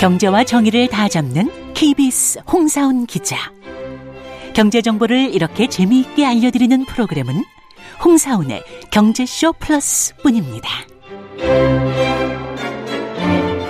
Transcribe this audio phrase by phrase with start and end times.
[0.00, 3.36] 경제와 정의를 다 잡는 KBS 홍사훈 기자.
[4.54, 7.44] 경제 정보를 이렇게 재미있게 알려드리는 프로그램은
[8.02, 10.70] 홍사훈의 경제쇼 플러스뿐입니다.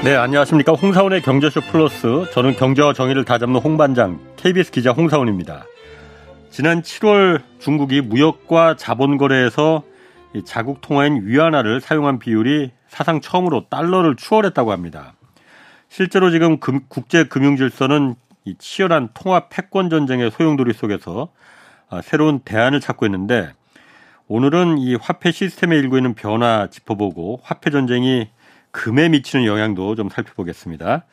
[0.04, 0.74] 네, 안녕하십니까.
[0.74, 2.26] 홍사훈의 경제쇼 플러스.
[2.32, 5.64] 저는 경제와 정의를 다 잡는 홍반장, KBS 기자 홍사훈입니다.
[6.48, 9.82] 지난 7월 중국이 무역과 자본 거래에서
[10.44, 15.14] 자국 통화인 위안화를 사용한 비율이 사상 처음으로 달러를 추월했다고 합니다.
[15.90, 21.32] 실제로 지금 금, 국제 금융 질서는 이 치열한 통화 패권 전쟁의 소용돌이 속에서
[21.90, 23.52] 아, 새로운 대안을 찾고 있는데
[24.28, 28.28] 오늘은 이 화폐 시스템에 일고 있는 변화 짚어보고 화폐 전쟁이
[28.70, 31.04] 금에 미치는 영향도 좀 살펴보겠습니다.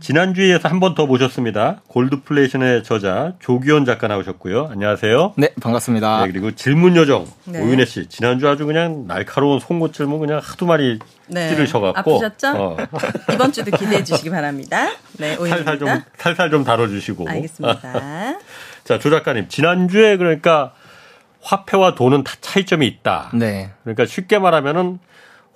[0.00, 1.82] 지난주에서 한 번 더 모셨습니다.
[1.88, 4.68] 골드플레이션의 저자 조기원 작가 나오셨고요.
[4.72, 5.34] 안녕하세요.
[5.36, 6.24] 네, 반갑습니다.
[6.24, 7.60] 네, 그리고 질문 요정 네.
[7.60, 8.06] 오윤혜 씨.
[8.08, 10.98] 지난주 아주 그냥 날카로운 송곳 질문 그냥 하도 많이
[11.28, 11.50] 네.
[11.50, 12.48] 찌르셔갖고 아프셨죠?
[12.56, 12.76] 어.
[13.34, 14.88] 이번 주도 기대해 주시기 바랍니다.
[15.18, 17.28] 네, 살살 좀 살살 좀 다뤄주시고.
[17.28, 17.80] 알겠습니다.
[18.84, 20.72] 자, 조 작가님 지난주에 그러니까
[21.42, 23.30] 화폐와 돈은 다 차이점이 있다.
[23.34, 23.70] 네.
[23.84, 24.98] 그러니까 쉽게 말하면은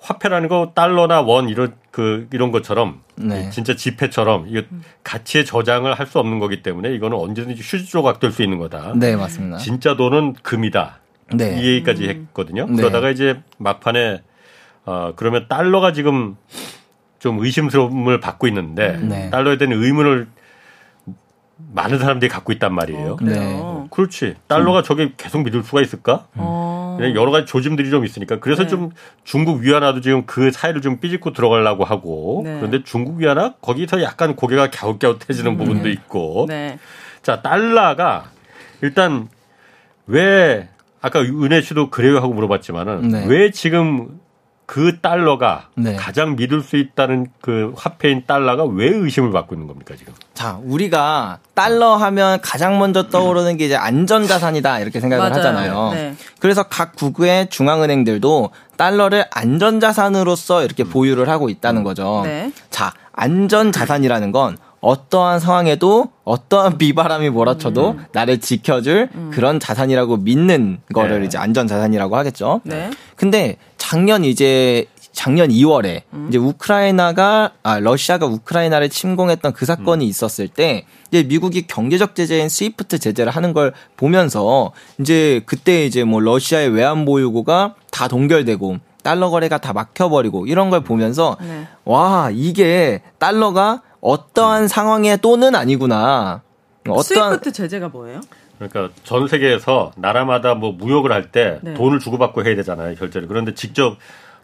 [0.05, 3.49] 화폐라는 거 달러나 원 이런 그 이런 것처럼 네.
[3.49, 4.61] 진짜 지폐처럼 이거
[5.03, 8.93] 가치의 저장을 할 수 없는 거기 때문에 이거는 언제든지 휴지 조각 될 수 있는 거다.
[8.95, 9.57] 네, 맞습니다.
[9.57, 10.99] 진짜 돈은 금이다.
[11.33, 11.59] 네.
[11.59, 12.67] 이 얘기까지 했거든요.
[12.67, 12.75] 네.
[12.75, 14.21] 그러다가 이제 막판에
[14.85, 16.35] 어 그러면 달러가 지금
[17.17, 19.31] 좀 의심스러움을 받고 있는데 네.
[19.31, 20.27] 달러에 대한 의문을
[21.73, 23.13] 많은 사람들이 갖고 있단 말이에요.
[23.13, 23.87] 어, 네.
[23.89, 24.35] 그렇지.
[24.47, 26.27] 달러가 저게 계속 믿을 수가 있을까?
[26.35, 26.84] 어.
[27.01, 28.39] 여러 가지 조짐들이 좀 있으니까.
[28.39, 28.69] 그래서 네.
[28.69, 28.91] 좀
[29.23, 32.41] 중국 위안화도 지금 그 사이를 좀 삐집고 들어가려고 하고.
[32.43, 32.55] 네.
[32.57, 35.57] 그런데 중국 위안화 거기서 약간 고개가 갸웃갸웃해지는 음.
[35.57, 36.45] 부분도 있고.
[36.47, 36.79] 네.
[37.21, 38.25] 자, 달러가
[38.81, 39.27] 일단
[40.07, 40.69] 왜
[41.01, 43.25] 아까 은혜 씨도 그래요 하고 물어봤지만은 네.
[43.27, 44.19] 왜 지금
[44.65, 45.95] 그 달러가 네.
[45.95, 50.13] 가장 믿을 수 있다는 그 화폐인 달러가 왜 의심을 받고 있는 겁니까 지금?
[50.33, 55.39] 자, 우리가 달러 하면 가장 먼저 떠오르는 게 이제 안전 자산이다 이렇게 생각을 맞아요.
[55.39, 55.91] 하잖아요.
[55.93, 56.15] 네.
[56.39, 60.89] 그래서 각 국의 중앙은행들도 달러를 안전 자산으로서 이렇게 음.
[60.89, 62.21] 보유를 하고 있다는 거죠.
[62.25, 62.51] 네.
[62.69, 68.05] 자, 안전 자산이라는 건 어떠한 상황에도 어떠한 비바람이 몰아쳐도 음.
[68.11, 69.31] 나를 지켜줄 음.
[69.33, 71.25] 그런 자산이라고 믿는 거를 네.
[71.25, 72.61] 이제 안전 자산이라고 하겠죠.
[72.63, 72.91] 네.
[73.15, 73.57] 근데
[73.95, 76.25] 작년 이제 작년 2월에 음.
[76.27, 80.09] 이제 우크라이나가 아 러시아가 우크라이나를 침공했던 그 사건이 음.
[80.09, 86.19] 있었을 때 이제 미국이 경제적 제재인 스위프트 제재를 하는 걸 보면서 이제 그때 이제 뭐
[86.19, 91.65] 러시아의 외환 보유고가 다 동결되고 달러 거래가 다 막혀버리고 이런 걸 보면서 네.
[91.85, 96.41] 와 이게 달러가 어떠한 상황의 돈은 아니구나.
[96.85, 98.19] 어떠한 스위프트 제재가 뭐예요?
[98.57, 101.73] 그러니까 전 세계에서 나라마다 뭐 무역을 할때 네.
[101.73, 103.27] 돈을 주고받고 해야 되잖아요 결제를.
[103.27, 103.97] 그런데 직접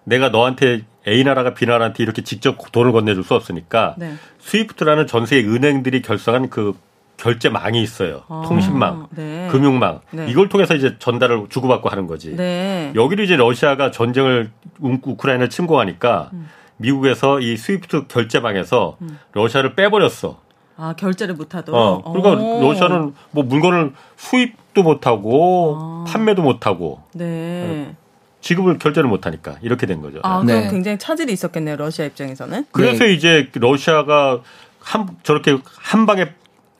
[0.03, 4.13] 내가 너한테 A 나라가 B 나라한테 이렇게 직접 돈을 건네줄 수 없으니까 네.
[4.39, 6.73] 스위프트라는 전 세계 은행들이 결성한 그
[7.17, 8.23] 결제망이 있어요.
[8.29, 9.47] 아, 통신망, 네.
[9.51, 10.01] 금융망.
[10.09, 10.25] 네.
[10.27, 12.35] 이걸 통해서 이제 전달을 주고받고 하는 거지.
[12.35, 12.91] 네.
[12.95, 14.49] 여기를 이제 러시아가 전쟁을
[14.79, 16.49] 우크라이나를 침공하니까 음.
[16.77, 19.19] 미국에서 이 스위프트 결제망에서 음.
[19.33, 20.39] 러시아를 빼버렸어.
[20.77, 21.79] 아 결제를 못하도록.
[21.79, 22.61] 어, 그러니까 오.
[22.61, 26.05] 러시아는 뭐 물건을 수입도 못하고 아.
[26.07, 27.01] 판매도 못하고.
[27.13, 27.95] 네.
[28.41, 30.19] 지급을 결제를 못하니까 이렇게 된 거죠.
[30.23, 30.69] 아, 그럼 네.
[30.69, 32.65] 굉장히 차질이 있었겠네요 러시아 입장에서는.
[32.71, 33.13] 그래서 네.
[33.13, 34.41] 이제 러시아가
[34.79, 36.31] 한 저렇게 한 방에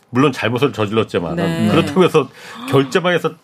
[0.10, 1.70] 물론 잘못을 저질렀지만 네.
[1.70, 2.28] 그렇다고 해서
[2.70, 3.36] 결제망에서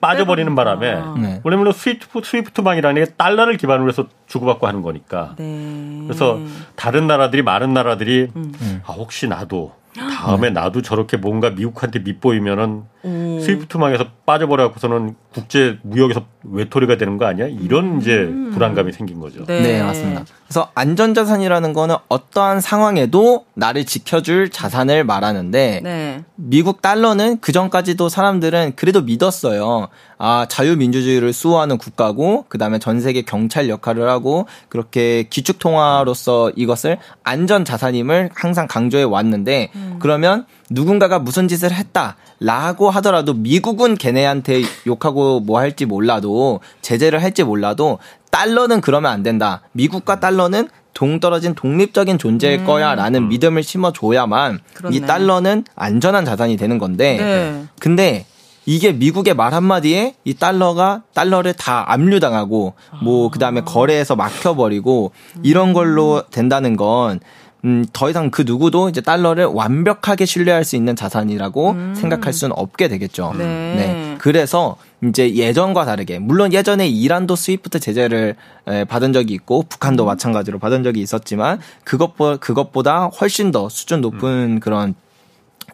[0.00, 1.14] 빠져버리는 바람에 아.
[1.18, 1.40] 네.
[1.44, 5.34] 왜냐면 스위프트 스위프트망이라는 게 달러를 기반으로 해서 주고받고 하는 거니까.
[5.36, 6.02] 네.
[6.06, 6.38] 그래서
[6.76, 8.82] 다른 나라들이 많은 나라들이 음.
[8.86, 10.60] 아 혹시 나도 다음에 네.
[10.60, 13.40] 나도 저렇게 뭔가 미국한테 밑보이면은 음.
[13.40, 17.46] 스위프트망에서 빠져버려갖고서는 국제 무역에서 외톨이가 되는 거 아니야?
[17.46, 18.00] 이런 음.
[18.00, 19.44] 이제 불안감이 생긴 거죠.
[19.46, 19.60] 네.
[19.60, 20.24] 네, 맞습니다.
[20.46, 26.24] 그래서 안전자산이라는 거는 어떠한 상황에도 나를 지켜줄 자산을 말하는데 네.
[26.36, 29.88] 미국 달러는 그 전까지도 사람들은 그래도 믿었어요.
[30.16, 36.98] 아 자유민주주의를 수호하는 국가고 그 다음에 전 세계 경찰 역할을 하고 그렇게 기축 통화로서 이것을
[37.22, 39.96] 안전 자산임을 항상 강조해 왔는데 음.
[40.00, 47.42] 그러면 누군가가 무슨 짓을 했다 라고 하더라도 미국은 걔네한테 욕하고 뭐 할지 몰라도 제재를 할지
[47.42, 47.98] 몰라도
[48.30, 49.62] 달러는 그러면 안 된다.
[49.72, 52.66] 미국과 달러는 동떨어진 독립적인 존재일 음.
[52.66, 53.28] 거야라는 음.
[53.28, 54.96] 믿음을 심어줘야만 그렇네.
[54.96, 57.64] 이 달러는 안전한 자산이 되는 건데 네.
[57.78, 58.26] 근데
[58.66, 63.30] 이게 미국의 말 한마디에 이 달러가 달러를 다 압류당하고 뭐 아.
[63.30, 65.12] 그다음에 거래에서 막혀버리고
[65.42, 67.20] 이런 걸로 된다는 건
[67.64, 72.88] 음, 더 이상 그 누구도 이제 달러를 완벽하게 신뢰할 수 있는 자산이라고 생각할 수는 없게
[72.88, 73.34] 되겠죠.
[73.36, 74.16] 네.
[74.18, 78.34] 그래서 이제 예전과 다르게 물론 예전에 이란도 스위프트 제재를
[78.66, 84.60] 에, 받은 적이 있고 북한도 마찬가지로 받은 적이 있었지만 그것보 그것보다 훨씬 더 수준 높은
[84.60, 84.94] 그런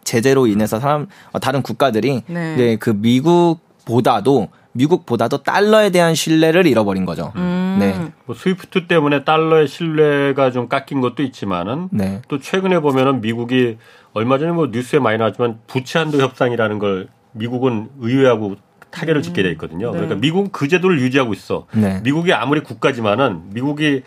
[0.05, 2.55] 제재로 인해서 사람 어, 다른 국가들이 네.
[2.55, 7.33] 이제 그 미국보다도 미국보다도 달러에 대한 신뢰를 잃어버린 거죠.
[7.37, 7.77] 음.
[7.81, 8.13] 네.
[8.27, 12.23] 뭐 스위프트 때문에 달러의 신뢰가 좀 깎인 것도 있지만은 네.
[12.29, 13.79] 또 최근에 보면은 미국이
[14.13, 18.57] 얼마 전에 뭐 뉴스에 많이 나왔지만 부채 한도 협상이라는 걸 미국은 의회하고
[18.91, 19.89] 타결을 짓게 돼 있거든요.
[19.91, 19.99] 네.
[19.99, 21.67] 그러니까 미국은 그 제도를 유지하고 있어.
[21.73, 22.01] 네.
[22.05, 24.03] 미국이 아무리 국가지만은 미국이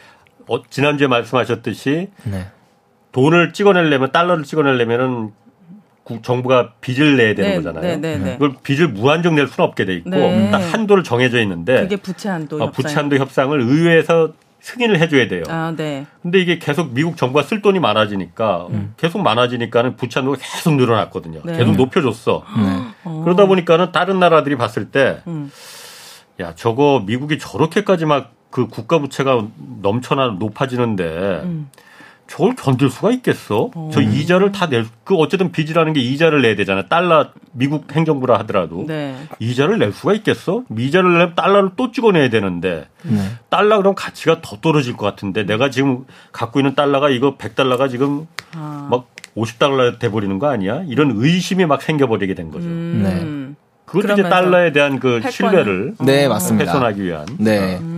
[0.47, 2.47] 어, 지난주에 말씀하셨듯이 네.
[3.11, 5.46] 돈을 찍어내려면 달러를 찍어내려면은 국-
[6.21, 7.81] 정부가 빚을 내야 되는 네, 거잖아요.
[7.81, 8.33] 네, 네, 네.
[8.33, 10.49] 그걸 빚을 무한정 낼 수는 없게 돼 있고 네.
[10.51, 15.43] 딱 한도를 정해져 있는데 그게 부채 한도 어, 부채 한도 협상을 의회에서 승인을 해줘야 돼요.
[15.47, 16.05] 아, 네.
[16.21, 18.67] 근데 이게 계속 미국 정부가 쓸 돈이 많아지니까
[18.97, 21.41] 계속 많아지니까는 부채 한도가 계속 늘어났거든요.
[21.43, 21.57] 네.
[21.57, 22.43] 계속 높여줬어.
[22.57, 23.11] 네.
[23.23, 25.51] 그러다 보니까는 다른 나라들이 봤을 때, 음.
[26.39, 29.45] 야 저거 미국이 저렇게까지 막 그 국가 부채가
[29.81, 31.69] 넘쳐나 높아지는데 음.
[32.27, 33.71] 저걸 견딜 수가 있겠어?
[33.91, 36.85] 저 이자를 다 낼, 그 어쨌든 빚이라는 게 이자를 내야 되잖아.
[36.87, 39.15] 달러 미국 행정부라 하더라도 네.
[39.39, 40.63] 이자를 낼 수가 있겠어?
[40.77, 43.19] 이자를 내면 달러를 또 찍어내야 되는데 네.
[43.49, 48.27] 달러 그럼 가치가 더 떨어질 것 같은데 내가 지금 갖고 있는 달러가 이거 100달러가 지금
[48.55, 48.87] 아.
[48.91, 50.83] 막 50달러 돼버리는 거 아니야?
[50.87, 52.67] 이런 의심이 막 생겨버리게 된 거죠.
[52.67, 53.55] 음.
[53.85, 56.71] 그것도 이제 달러에 대한 그 신뢰를 네, 맞습니다.
[56.71, 57.25] 훼손하기 위한.
[57.39, 57.77] 네.
[57.77, 57.96] 음.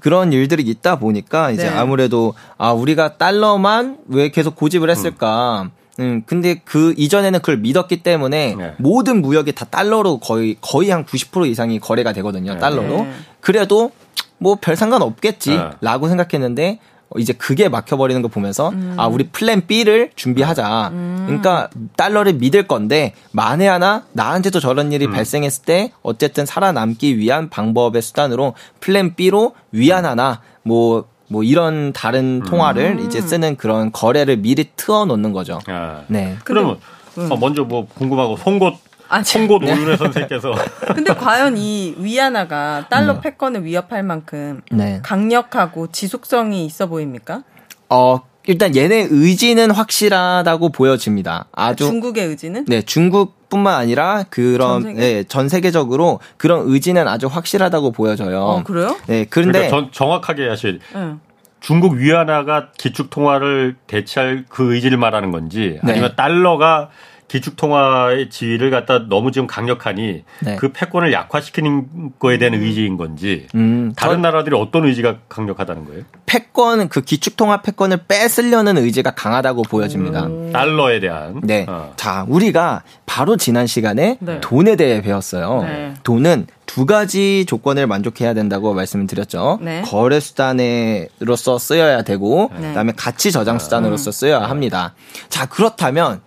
[0.00, 1.76] 그런 일들이 있다 보니까 이제 네.
[1.76, 5.70] 아무래도 아 우리가 달러만 왜 계속 고집을 했을까?
[5.98, 8.74] 음 근데 그 이전에는 그걸 믿었기 때문에 네.
[8.78, 12.58] 모든 무역이 다 달러로 거의 거의 한 90% 이상이 거래가 되거든요.
[12.58, 13.02] 달러로.
[13.04, 13.12] 네.
[13.40, 13.90] 그래도
[14.38, 15.06] 뭐 별 상관 네.
[15.06, 20.90] 없겠지라고 생각했는데 어, 이제 그게 막혀버리는 거 보면서 아 우리 플랜 B를 준비하자.
[21.26, 28.02] 그러니까 달러를 믿을 건데 만에 하나 나한테도 저런 일이 발생했을 때 어쨌든 살아남기 위한 방법의
[28.02, 35.04] 수단으로 플랜 B로 위안 하나 뭐뭐 이런 다른 통화를 이제 쓰는 그런 거래를 미리 트어
[35.04, 35.60] 놓는 거죠.
[35.66, 36.02] 아.
[36.06, 36.36] 네.
[36.44, 36.78] 그러면
[37.16, 38.74] 어, 먼저 뭐 궁금하고 송곳
[39.10, 39.46] 아, 참.
[39.46, 40.54] 송곳 오윤혜 선생께서
[40.94, 45.00] 근데 과연 이 위안화가 달러 패권을 위협할 만큼 네.
[45.02, 47.42] 강력하고 지속성이 있어 보입니까?
[47.88, 51.46] 어 일단 얘네 의지는 확실하다고 보여집니다.
[51.52, 52.64] 아주 중국의 의지는?
[52.66, 55.00] 네, 중국뿐만 아니라 그런 전 세계?
[55.00, 58.40] 네, 전 세계적으로 그런 의지는 아주 확실하다고 보여져요.
[58.40, 58.96] 어, 그래요?
[59.06, 61.20] 네, 그런데 그러니까 전, 정확하게 하실 응.
[61.58, 65.92] 중국 위안화가 기축 통화를 대체할 그 의지를 말하는 건지 네.
[65.92, 66.90] 아니면 달러가
[67.30, 70.56] 기축 통화의 지위를 갖다 너무 지금 강력하니 네.
[70.56, 76.02] 그 패권을 약화시키는 거에 대한 의지인 건지 음, 다른 저- 나라들이 어떤 의지가 강력하다는 거예요?
[76.26, 80.28] 패권 그 기축 통화 패권을 뺏으려는 의지가 강하다고 보여집니다.
[80.52, 81.66] 달러에 대한 네.
[81.68, 81.92] 어.
[81.94, 84.40] 자, 우리가 바로 지난 시간에 네.
[84.40, 85.62] 돈에 대해 배웠어요.
[85.62, 85.94] 네.
[86.02, 89.58] 돈은 두 가지 조건을 만족해야 된다고 말씀을 드렸죠.
[89.60, 89.82] 네.
[89.82, 92.68] 거래 수단으로서 쓰여야 되고, 네.
[92.68, 94.94] 그다음에 가치 저장 수단으로서 쓰여야 합니다.
[95.28, 96.20] 자, 그렇다면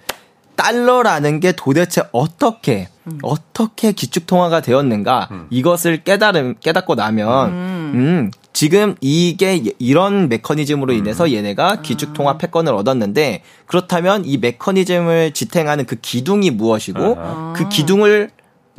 [0.55, 2.87] 달러라는 게 도대체 어떻게
[3.21, 5.27] 어떻게 기축 통화가 되었는가?
[5.49, 7.49] 이것을 깨달음 깨닫고 나면
[7.95, 15.33] 음, 지금 이게 예- 이런 메커니즘으로 인해서 얘네가 기축 통화 패권을 얻었는데 그렇다면 이 메커니즘을
[15.33, 17.17] 지탱하는 그 기둥이 무엇이고
[17.55, 18.29] 그 기둥을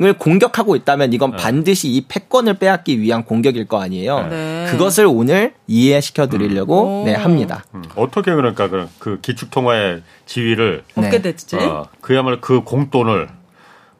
[0.01, 4.27] 을 공격하고 있다면 이건 반드시 이 패권을 빼앗기 위한 공격일 거 아니에요.
[4.27, 4.67] 네.
[4.69, 7.05] 그것을 오늘 이해시켜 드리려고 오.
[7.05, 7.63] 네 합니다.
[7.73, 11.05] 음, 어떻게 그러니까 그, 그 기축 통화의 지위를 네.
[11.05, 11.55] 얻게 됐지?
[11.55, 13.29] 어, 그야말로 그 공돈을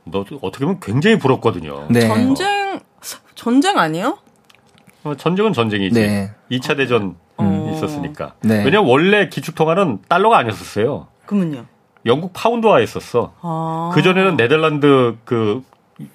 [0.03, 1.88] 너 어떻게 보면 굉장히 부럽거든요.
[1.89, 2.01] 네.
[2.01, 2.81] 전쟁
[3.36, 4.17] 전쟁 아니에요?
[5.05, 5.98] 어, 전쟁은 전쟁이지.
[5.98, 6.31] 네.
[6.51, 7.72] 2차 대전 어.
[7.74, 8.34] 있었으니까.
[8.41, 8.65] 네.
[8.65, 11.08] 왜냐면 원래 기축 통화는 달러가 아니었었어요.
[11.25, 11.67] 그러면요.
[12.05, 13.34] 영국 파운드화 했었어.
[13.41, 13.91] 아.
[13.93, 15.63] 그 전에는 네덜란드 그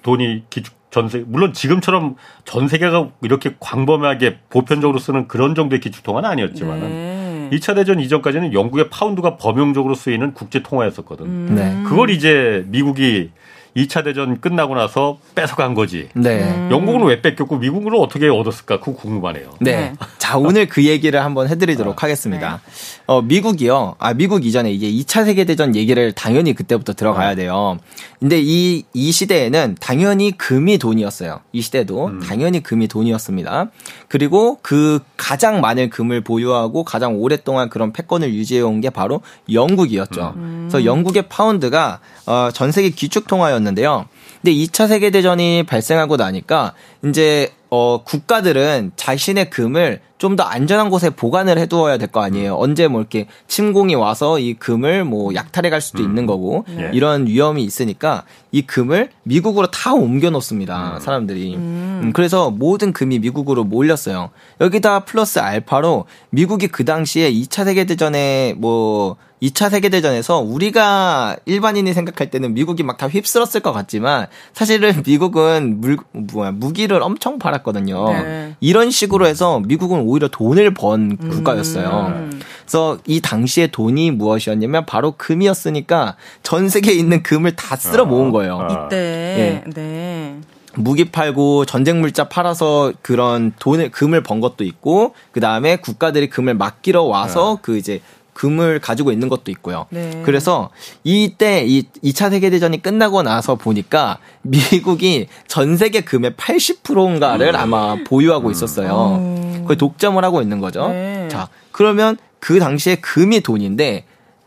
[0.01, 6.29] 돈이 기축 전세 물론 지금처럼 전 세계가 이렇게 광범위하게 보편적으로 쓰는 그런 정도의 기축 통화는
[6.29, 7.49] 아니었지만은 네.
[7.53, 11.25] 2차 대전 이전까지는 영국의 파운드가 범용적으로 쓰이는 국제 통화였었거든.
[11.25, 11.55] 음.
[11.55, 11.89] 네.
[11.89, 13.31] 그걸 이제 미국이
[13.75, 16.09] 2차 대전 끝나고 나서 뺏어간 거지.
[16.13, 16.43] 네.
[16.43, 16.69] 음.
[16.71, 18.79] 영국은 왜 뺏겼고 미국은 어떻게 얻었을까?
[18.79, 19.51] 그거 궁금하네요.
[19.59, 19.71] 네.
[19.71, 19.93] 네.
[20.17, 22.61] 자, 오늘 그 얘기를 한번 해드리도록 하겠습니다.
[23.07, 23.95] 어, 미국이요.
[23.97, 27.77] 아, 미국 이전에 이제 2차 세계대전 얘기를 당연히 그때부터 들어가야 돼요.
[28.19, 31.39] 근데 이, 이 시대에는 당연히 금이 돈이었어요.
[31.53, 33.71] 이 시대도 당연히 금이 돈이었습니다.
[34.07, 40.35] 그리고 그 가장 많은 금을 보유하고 가장 오랫동안 그런 패권을 유지해온 게 바로 영국이었죠.
[40.35, 44.05] 그래서 영국의 파운드가 어, 전 세계 기축통화였 는데요.
[44.41, 46.73] 근데 2차 세계대전이 발생하고 나니까
[47.05, 52.55] 이제 어 국가들은 자신의 금을 좀 더 안전한 곳에 보관을 해두어야 될 거 아니에요.
[52.55, 56.91] 언제 뭐 이렇게 침공이 와서 이 금을 뭐 약탈해 갈 수도 있는 거고 네.
[56.93, 60.99] 이런 위험이 있으니까 이 금을 미국으로 다 옮겨 놓습니다.
[61.01, 61.55] 사람들이.
[61.55, 64.29] 음, 그래서 모든 금이 미국으로 몰렸어요.
[64.59, 72.53] 여기다 플러스 알파로 미국이 그 당시에 2차 세계대전에 뭐 2차 세계대전에서 우리가 일반인이 생각할 때는
[72.53, 78.09] 미국이 막 다 휩쓸었을 것 같지만 사실은 미국은 물, 뭐야, 무기를 엄청 팔았거든요.
[78.13, 78.55] 네.
[78.59, 82.29] 이런 식으로 해서 미국은 오히려 돈을 번 국가였어요.
[82.61, 88.59] 그래서 이 당시의 돈이 무엇이었냐면 바로 금이었으니까 전 세계에 있는 금을 다 쓸어 모은 거예요.
[88.59, 88.85] 아.
[88.85, 90.37] 이때 네.
[90.75, 96.53] 무기 팔고 전쟁 물자 팔아서 그런 돈을 금을 번 것도 있고 그 다음에 국가들이 금을
[96.53, 97.99] 맡기러 와서 그 이제
[98.41, 99.85] 금을 가지고 있는 것도 있고요.
[99.91, 100.23] 네.
[100.25, 100.71] 그래서
[101.03, 109.63] 이때 이 2차 세계대전이 끝나고 나서 보니까 미국이 전 세계 금의 80%인가를 아마 보유하고 있었어요.
[109.67, 110.87] 거의 독점을 하고 있는 거죠.
[110.87, 111.27] 네.
[111.27, 114.05] 자, 그러면 그 당시에 금이 돈인데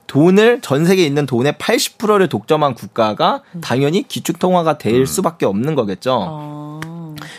[0.09, 6.19] 돈을 전 세계에 있는 돈의 80%를 독점한 국가가 당연히 기축통화가 될 수밖에 없는 거겠죠.
[6.21, 6.81] 어.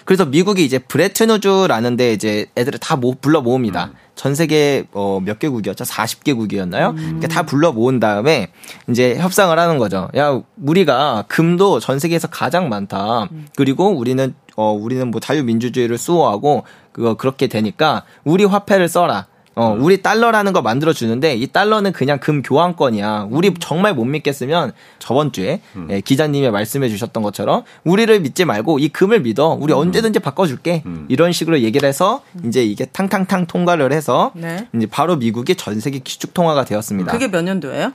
[0.06, 3.92] 그래서 미국이 이제 브레트누즈라는 데 이제 애들을 다 모, 불러 모읍니다.
[4.16, 5.84] 전 세계 어, 몇 개국이었죠?
[5.84, 6.98] 40개국이었나요?
[7.12, 8.48] 이렇게 다 불러 모은 다음에
[8.90, 10.10] 이제 협상을 하는 거죠.
[10.16, 13.28] 야, 우리가 금도 전 세계에서 가장 많다.
[13.56, 16.64] 그리고 우리는 어 우리는 뭐 자유민주주의를 수호하고
[16.94, 19.28] 그거 그렇게 되니까 우리 화폐를 써라.
[19.56, 23.28] 어, 우리 달러라는 거 만들어 주는데 이 달러는 그냥 금 교환권이야.
[23.32, 28.90] 우리 정말 못 믿겠으면 저번 주에 예, 기자님이 말씀해 주셨던 것처럼 우리를 믿지 말고 이
[28.90, 29.58] 금을 믿어.
[29.60, 30.84] 우리 언제든지 바꿔 줄게.
[31.08, 34.68] 이런 식으로 얘기를 해서 이제 이게 탕탕탕 통과를 해서 네.
[34.76, 37.12] 이제 바로 미국이 전 세계 기축 통화가 되었습니다.
[37.12, 37.94] 그게 몇 년도예요?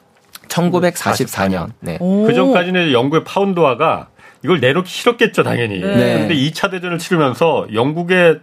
[0.48, 1.70] 1944년.
[1.80, 1.98] 네.
[2.00, 2.26] 오.
[2.26, 4.08] 그 전까지는 영국의 파운드화가
[4.42, 5.80] 이걸 내놓기 싫었겠죠, 당연히.
[5.80, 6.18] 네.
[6.18, 8.40] 근데 2차 대전을 치르면서 영국의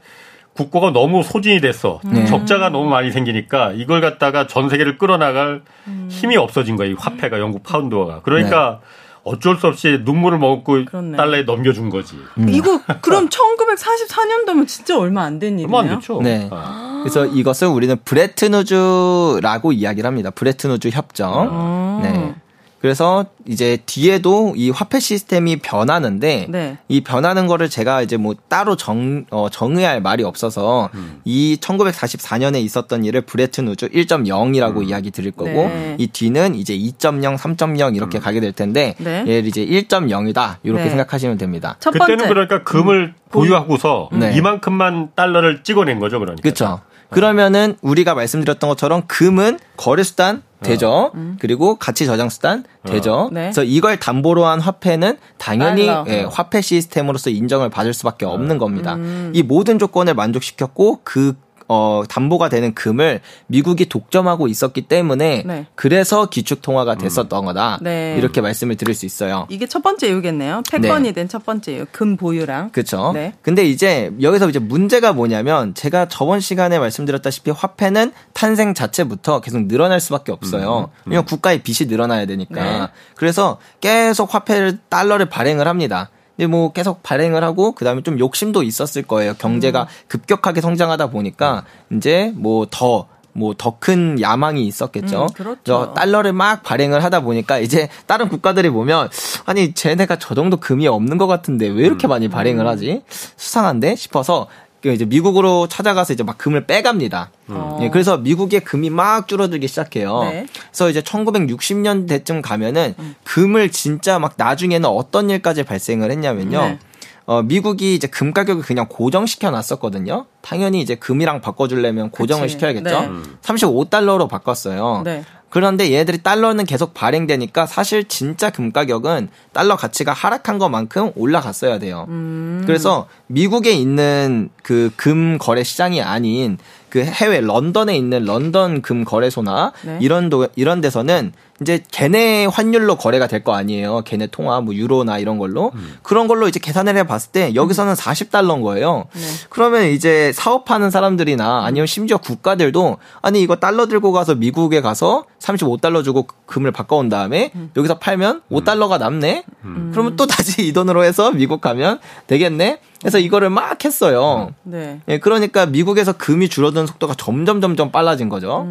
[0.58, 2.02] 국고가 너무 소진이 됐어.
[2.04, 2.26] 네.
[2.26, 5.62] 적자가 너무 많이 생기니까 이걸 갖다가 전 세계를 끌어나갈
[6.10, 8.22] 힘이 없어진 거야, 이 화폐가 영국 파운드화가.
[8.24, 8.80] 그러니까
[9.24, 11.18] 어쩔 수 없이 눈물을 먹고 그렇네.
[11.18, 12.16] 달러에 넘겨준 거지.
[12.50, 15.78] 이거 그럼 1944년도면 진짜 얼마 안 된 일이네요.
[15.78, 16.22] 얼마 안 됐죠.
[16.22, 16.48] 네.
[16.52, 17.02] 아.
[17.04, 20.30] 그래서 이것을 우리는 브레트누즈라고 이야기를 합니다.
[20.32, 21.48] 브레트누즈 협정.
[21.52, 22.00] 어.
[22.04, 22.36] 네.
[22.82, 26.78] 그래서 이제 뒤에도 이 화폐 시스템이 변하는데 네.
[26.88, 30.90] 이 변하는 거를 제가 이제 뭐 따로 정, 어, 정의할 말이 없어서
[31.26, 35.96] 이 1944년에 있었던 일을 브레트누즈 1.0이라고 이야기 드릴 거고 네.
[35.98, 39.22] 이 뒤는 이제 2.0, 3.0 이렇게 가게 될 텐데 네.
[39.22, 40.90] 얘를 이제 1.0이다 이렇게 네.
[40.90, 41.78] 생각하시면 됩니다.
[41.80, 44.36] 첫 그때는 번째 그러니까 금을 보유하고서 네.
[44.36, 46.42] 이만큼만 달러를 찍어낸 거죠, 그러니까.
[46.42, 46.82] 그렇죠.
[47.10, 51.12] 그러면은 우리가 말씀드렸던 것처럼 금은 거래 수단 되죠.
[51.40, 53.14] 그리고 가치 저장 수단 되죠.
[53.14, 53.30] 어.
[53.32, 53.42] 네.
[53.42, 55.88] 그래서 이걸 담보로 한 화폐는 당연히.
[56.08, 58.30] 예, 화폐 시스템으로서 인정을 받을 수밖에 어.
[58.32, 58.96] 없는 겁니다.
[58.96, 59.32] 음.
[59.34, 61.36] 이 모든 조건을 만족시켰고 그
[61.68, 65.66] 어, 담보가 되는 금을 미국이 독점하고 있었기 때문에 네.
[65.76, 67.80] 그래서 기축 통화가 됐었던 거다.
[67.82, 68.16] 네.
[68.18, 69.48] 이렇게 말씀을 드릴 수 있어요.
[69.50, 70.64] 이게 첫 번째 이유겠네요.
[70.72, 71.86] 패권이 된첫 번째 이유.
[71.92, 72.72] 금 보유랑.
[72.72, 73.12] 그렇죠.
[73.14, 73.34] 네.
[73.42, 80.00] 근데 이제 여기서 이제 문제가 뭐냐면 제가 저번 시간에 말씀드렸다시피 화폐는 탄생 자체부터 계속 늘어날
[80.00, 80.90] 수밖에 없어요.
[81.06, 82.64] 왜냐면 국가의 빚이 늘어나야 되니까.
[82.64, 82.88] 네.
[83.16, 86.10] 그래서 계속 화폐를 달러를 발행을 합니다.
[86.38, 89.34] 근데 뭐 계속 발행을 하고 그다음에 좀 욕심도 있었을 거예요.
[89.34, 89.88] 경제가 음.
[90.08, 95.24] 급격하게 성장하다 보니까 이제 뭐더 뭐더큰 야망이 있었겠죠.
[95.24, 95.94] 음, 그렇죠.
[95.96, 99.10] 달러를 막 발행을 하다 보니까 이제 다른 국가들이 보면
[99.46, 103.04] 아니 쟤네가 저 정도 금이 없는 것 같은데 왜 이렇게 많이 발행을 하지
[103.36, 104.48] 수상한데 싶어서
[104.82, 107.32] 그 이제 미국으로 찾아가서 이제 막 금을 빼갑니다.
[107.50, 107.80] 어.
[107.82, 110.24] 예, 그래서 미국의 금이 막 줄어들기 시작해요.
[110.24, 110.48] 네.
[110.72, 112.94] 그래서 이제 1960년대쯤 가면은
[113.24, 116.62] 금을 진짜 막 나중에는 어떤 일까지 발생을 했냐면요.
[116.62, 116.80] 네.
[117.26, 120.28] 어, 미국이 이제 금 가격을 그냥 고정시켜 놨었거든요.
[120.42, 122.54] 당연히 이제 금이랑 바꿔주려면 고정을 그치.
[122.54, 123.02] 시켜야겠죠.
[123.02, 123.10] 네.
[123.42, 125.02] 35달러로 바꿨어요.
[125.04, 125.26] 네.
[125.50, 132.06] 그런데 얘들이 달러는 계속 발행되니까 사실 진짜 금 가격은 달러 가치가 하락한 것만큼 올라갔어야 돼요.
[132.10, 132.64] 음.
[132.66, 136.58] 그래서 미국에 있는 그 금 거래 시장이 아닌
[136.90, 139.98] 그 해외 런던에 있는 런던 금 거래소나 네.
[140.02, 144.02] 이런 도 이런 데서는 이제 걔네 환율로 거래가 될 거 아니에요.
[144.06, 145.72] 걔네 통화 뭐 유로나 이런 걸로
[146.04, 149.06] 그런 걸로 이제 계산을 해 봤을 때 여기서는 40달러인 거예요.
[149.14, 149.22] 네.
[149.50, 156.04] 그러면 이제 사업하는 사람들이나 아니면 심지어 국가들도 아니 이거 달러 들고 가서 미국에 가서 35달러
[156.04, 159.44] 주고 금을 바꿔온 다음에 여기서 팔면 5달러가 남네.
[159.92, 162.80] 그러면 또 다시 이 돈으로 해서 미국 가면 되겠네.
[163.00, 164.54] 그래서 이거를 막 했어요.
[164.64, 165.00] 네.
[165.08, 168.66] 예, 그러니까 미국에서 금이 줄어드는 속도가 점점 점점 빨라진 거죠.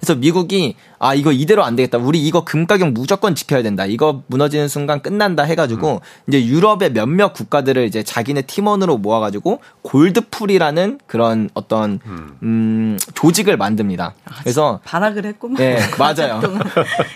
[0.00, 1.96] 그래서 미국이 아 이거 이대로 안 되겠다.
[1.96, 3.86] 우리 이거 금 가격 무조건 지켜야 된다.
[3.86, 5.98] 이거 무너지는 순간 끝난다 해가지고 음.
[6.28, 12.00] 이제 유럽의 몇몇 국가들을 이제 자기네 팀원으로 모아가지고 골드풀이라는 그런 어떤
[12.42, 14.12] 음, 조직을 만듭니다.
[14.42, 15.56] 그래서 발악을 했구만.
[15.56, 16.42] 네 맞아요.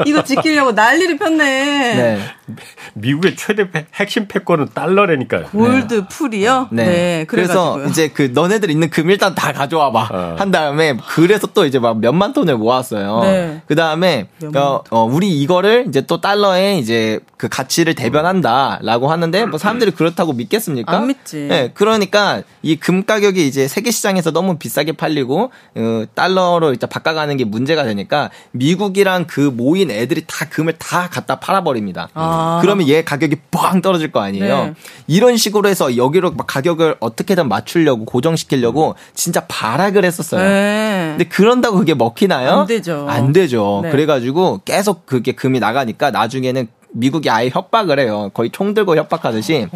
[0.07, 1.95] 이거 지키려고 난리를 폈네.
[1.95, 2.19] 네.
[2.95, 5.49] 미국의 최대 패- 핵심 패권은 달러라니까요.
[5.49, 6.69] 골드 풀이요?
[6.73, 6.85] 네.
[6.85, 7.25] 네.
[7.29, 7.85] 그래서.
[7.85, 10.09] 이제 그 너네들 있는 금 일단 다 가져와 봐.
[10.11, 10.37] 어.
[10.39, 13.21] 한 다음에 그래서 또 이제 막 몇만 톤을 모았어요.
[13.21, 13.63] 네.
[13.75, 19.47] 그 다음에 몇만 어, 어, 우리 이거를 이제 또 달러에 이제 그 가치를 대변한다라고 하는데
[19.47, 20.97] 뭐 사람들이 그렇다고 믿겠습니까?
[20.97, 21.39] 안 믿지.
[21.49, 27.37] 네, 그러니까 이 금 가격이 이제 세계 시장에서 너무 비싸게 팔리고 어, 달러로 이제 바꿔가는
[27.37, 32.11] 게 문제가 되니까 미국이랑 그 모인 애들이 다 금을 다 갖다 팔아버립니다.
[32.15, 32.61] 아.
[32.63, 34.65] 그러면 얘 가격이 뻥 떨어질 거 아니에요.
[34.67, 34.75] 네.
[35.09, 40.41] 이런 식으로 해서 여기로 막 가격을 어떻게든 맞추려고 고정시키려고 진짜 발악을 했었어요.
[40.49, 41.15] 네.
[41.17, 42.61] 근데 그런다고 그게 먹히나요?
[42.61, 43.07] 안 되죠.
[43.09, 43.64] 안 되죠.
[43.83, 43.91] 네.
[43.91, 48.31] 그래가지고 계속 그게 금이 나가니까 나중에는 미국이 아예 협박을 해요.
[48.35, 49.67] 거의 총 들고 협박하듯이.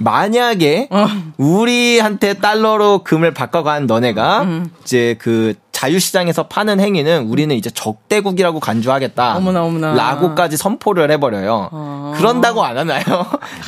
[0.00, 1.06] 만약에 어.
[1.38, 4.70] 우리한테 달러로 금을 바꿔간 너네가 음.
[4.82, 9.36] 이제 그 자유시장에서 파는 행위는 우리는 이제 적대국이라고 간주하겠다.
[9.36, 9.94] 어머나, 어머나.
[9.94, 11.68] 라고까지 선포를 해버려요.
[11.70, 12.14] 어.
[12.16, 13.02] 그런다고 안 하나요?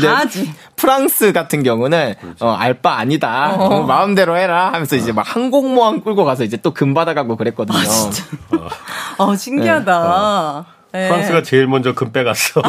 [0.03, 0.53] 네, 하지.
[0.75, 3.55] 프랑스 같은 경우는 어, 알바 아니다.
[3.57, 7.79] 어, 마음대로 해라 하면서 이제 막 항공모함 끌고 가서 이제 또 금 받아가고 그랬거든요.
[9.19, 10.65] 어, 신기하다.
[10.67, 10.80] 네.
[10.93, 12.63] 프랑스가 제일 먼저 금 빼갔어.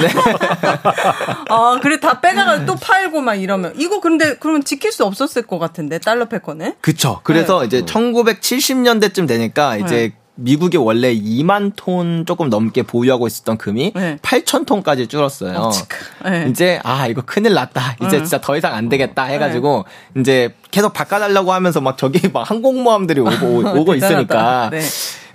[1.49, 5.59] 아, 그래 다 빼다가 또 팔고 막 이러면 이거 근데 그러면 지킬 수 없었을 것
[5.59, 6.75] 같은데 달러 패권은?
[6.81, 7.21] 그쵸.
[7.23, 10.20] 그래서 이제 1970년대쯤 되니까 이제 네.
[10.41, 14.17] 미국이 원래 2만 톤 조금 넘게 보유하고 있었던 금이 네.
[14.21, 15.57] 8천 톤까지 줄었어요.
[15.57, 15.97] 어찌까.
[16.29, 16.47] 네.
[16.49, 17.97] 이제 아 이거 큰일 났다.
[18.05, 19.85] 이제 진짜 더 이상 안 되겠다 해가지고
[20.17, 23.95] 이제 계속 바꿔달라고 하면서 막 저기 막 항공모함들이 오고 오고.
[23.95, 24.81] 있으니까 네.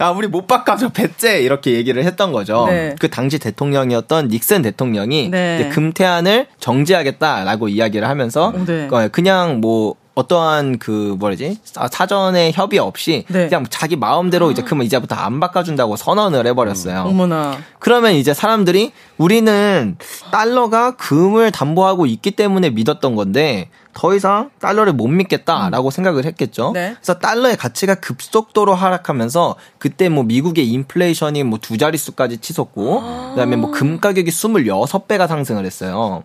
[0.00, 2.66] 야 우리 못 바꿔줘 배째 이렇게 얘기를 했던 거죠.
[2.68, 2.94] 네.
[2.98, 5.70] 그 당시 대통령이었던 닉슨 대통령이 네.
[5.72, 8.88] 금태안을 정지하겠다라고 이야기를 하면서 어, 네.
[8.90, 13.48] 어, 그냥 뭐 어떠한 그 뭐라지 아, 사전에 협의 없이 네.
[13.48, 17.02] 그냥 자기 마음대로 이제 금을 이제부터 안 바꿔준다고 선언을 해버렸어요.
[17.02, 17.58] 어머나.
[17.78, 19.98] 그러면 이제 사람들이 우리는
[20.32, 26.70] 달러가 금을 담보하고 있기 때문에 믿었던 건데 더 이상 달러를 못 믿겠다라고 생각을 했겠죠.
[26.72, 26.94] 네.
[26.96, 33.00] 그래서 달러의 가치가 급속도로 하락하면서 그때 뭐 미국의 인플레이션이 뭐 두 자릿수까지 치솟고
[33.30, 36.22] 그다음에 뭐 금 가격이 26배가 상승을 했어요.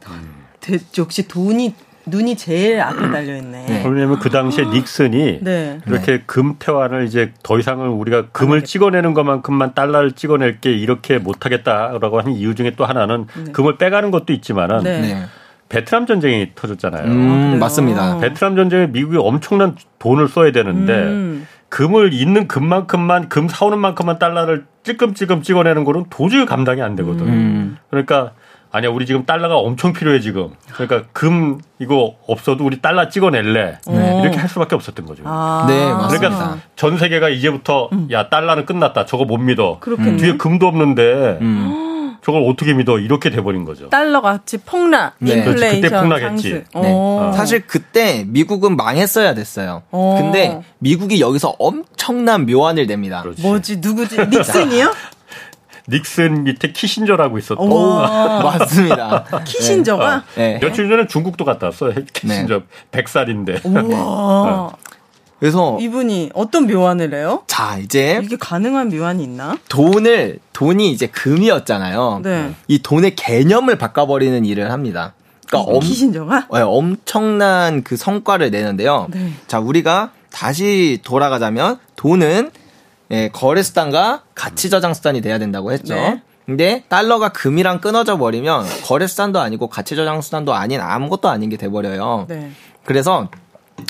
[0.61, 1.73] 대, 역시 돈이
[2.05, 3.65] 눈이 제일 앞에 달려 있네.
[3.65, 3.83] 네.
[3.85, 5.79] 왜냐면 그 당시에 닉슨이 네.
[5.85, 12.19] 이렇게 금 태환을 이제 더 이상은 우리가 금을 찍어내는 것만큼만 달러를 찍어낼 게 이렇게 못하겠다라고
[12.19, 15.01] 하는 이유 중에 또 하나는 금을 빼가는 것도 있지만은 네.
[15.01, 15.23] 네.
[15.69, 17.05] 베트남 전쟁이 터졌잖아요.
[17.05, 17.59] 음, 그래요?
[17.59, 18.17] 맞습니다.
[18.19, 21.47] 베트남 전쟁에 미국이 엄청난 돈을 써야 되는데 음.
[21.69, 27.27] 금을 있는 금만큼만 금 사오는 만큼만 달러를 찔끔찔끔 찍어내는 거는 도저히 감당이 안 되거든.
[27.27, 27.77] 음.
[27.89, 28.33] 그러니까
[28.71, 30.51] 아니야 우리 지금 달러가 엄청 필요해 지금.
[30.73, 33.79] 그러니까 금 이거 없어도 우리 달러 찍어낼래.
[33.87, 34.21] 네.
[34.21, 35.23] 이렇게 할 수밖에 없었던 거죠.
[35.25, 35.65] 아.
[35.67, 36.29] 네, 맞습니다.
[36.29, 39.05] 그러니까 전 세계가 이제부터 야 달러는 끝났다.
[39.05, 39.77] 저거 못 믿어.
[39.79, 40.17] 그렇겠네.
[40.17, 41.77] 뒤에 금도 없는데 음.
[42.23, 42.99] 저걸 어떻게 믿어?
[42.99, 43.89] 이렇게 돼버린 거죠.
[43.89, 45.43] 달러 가치 폭락, 네.
[45.43, 46.53] 그렇지, 인플레이션 그때 폭락했지.
[46.53, 46.63] 네.
[46.75, 47.31] 어.
[47.35, 49.81] 사실 그때 미국은 망했어야 됐어요.
[49.89, 50.19] 어.
[50.21, 53.23] 근데 미국이 여기서 엄청난 묘안을 냅니다.
[53.23, 53.41] 그렇지.
[53.41, 54.93] 뭐지 누구지 닉슨이요?
[55.89, 57.67] 닉슨 밑에 키신저라고 있었던.
[57.71, 58.41] 와.
[58.59, 59.25] 맞습니다.
[59.45, 60.59] 키신저가 네.
[60.61, 61.91] 며칠 전에 중국도 갔다 왔어.
[62.13, 63.65] 키신저 100살인데.
[63.65, 64.71] 우와.
[65.39, 67.41] 그래서 이분이 어떤 묘안을 해요?
[67.47, 69.57] 자 이제 이게 가능한 묘안이 있나?
[69.69, 72.21] 돈을 돈이 이제 금이었잖아요.
[72.23, 72.53] 네.
[72.67, 75.13] 이 돈의 개념을 바꿔버리는 일을 합니다.
[75.47, 76.47] 그러니까 엄, 키신저가?
[76.53, 79.07] 네, 엄청난 그 성과를 내는데요.
[79.09, 79.31] 네.
[79.47, 82.51] 자 우리가 다시 돌아가자면 돈은
[83.11, 85.93] 예, 거래 수단과 가치 저장 수단이 돼야 된다고 했죠.
[85.95, 86.21] 네.
[86.45, 91.57] 근데 달러가 금이랑 끊어져 버리면 거래 수단도 아니고 가치 저장 수단도 아닌 아무것도 아닌 게
[91.57, 92.25] 돼 버려요.
[92.27, 92.51] 네.
[92.83, 93.29] 그래서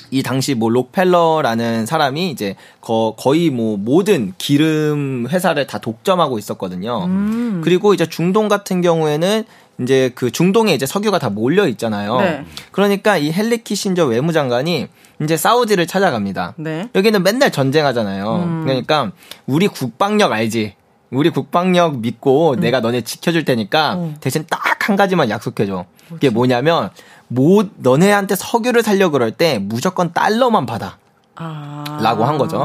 [0.10, 7.06] 이 당시 뭐 록펠러라는 사람이 이제 거, 거의 뭐 모든 기름 회사를 다 독점하고 있었거든요.
[7.06, 7.62] 음.
[7.64, 9.44] 그리고 이제 중동 같은 경우에는
[9.80, 12.20] 이제 그 중동에 이제 석유가 다 몰려 있잖아요.
[12.22, 12.46] 네.
[12.72, 14.88] 그러니까 이 헨리 키신저 외무장관이
[15.22, 16.54] 이제 사우디를 찾아갑니다.
[16.58, 16.90] 네.
[16.94, 18.36] 여기는 맨날 전쟁하잖아요.
[18.36, 18.64] 음.
[18.66, 19.12] 그러니까
[19.48, 20.76] 우리 국방력 알지?
[21.10, 24.16] 우리 국방력 믿고 내가 너네 지켜줄 테니까 음.
[24.20, 25.86] 대신 딱 한 가지만 약속해줘.
[26.10, 26.90] 그게 뭐냐면
[27.28, 30.98] 뭐 너네한테 석유를 살려 그럴 때 무조건 달러만 받아.
[31.36, 32.00] 아.
[32.02, 32.60] 라고 한 거죠.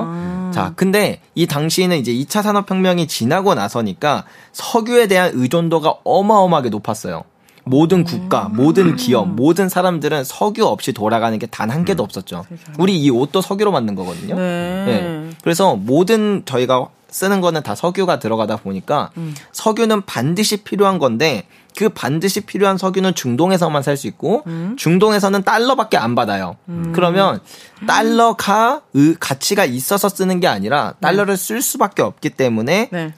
[0.52, 7.24] 자, 근데 이 당시에는 이제 2차 산업혁명이 지나고 나서니까 석유에 대한 의존도가 어마어마하게 높았어요.
[7.68, 12.44] 모든 국가, 모든 기업, 모든 사람들은 석유 없이 돌아가는 게 단 한 개도 없었죠.
[12.78, 14.36] 우리 이 옷도 석유로 만든 거거든요.
[14.36, 14.84] 네.
[14.86, 15.30] 네.
[15.42, 19.10] 그래서 모든 저희가 쓰는 거는 다 석유가 들어가다 보니까
[19.52, 24.44] 석유는 반드시 필요한 건데 그 반드시 필요한 석유는 중동에서만 살 수 있고
[24.76, 26.56] 중동에서는 달러밖에 안 받아요.
[26.92, 27.40] 그러면
[27.86, 33.14] 달러가 의 가치가 있어서 쓰는 게 아니라 달러를 쓸 수밖에 없기 때문에 네.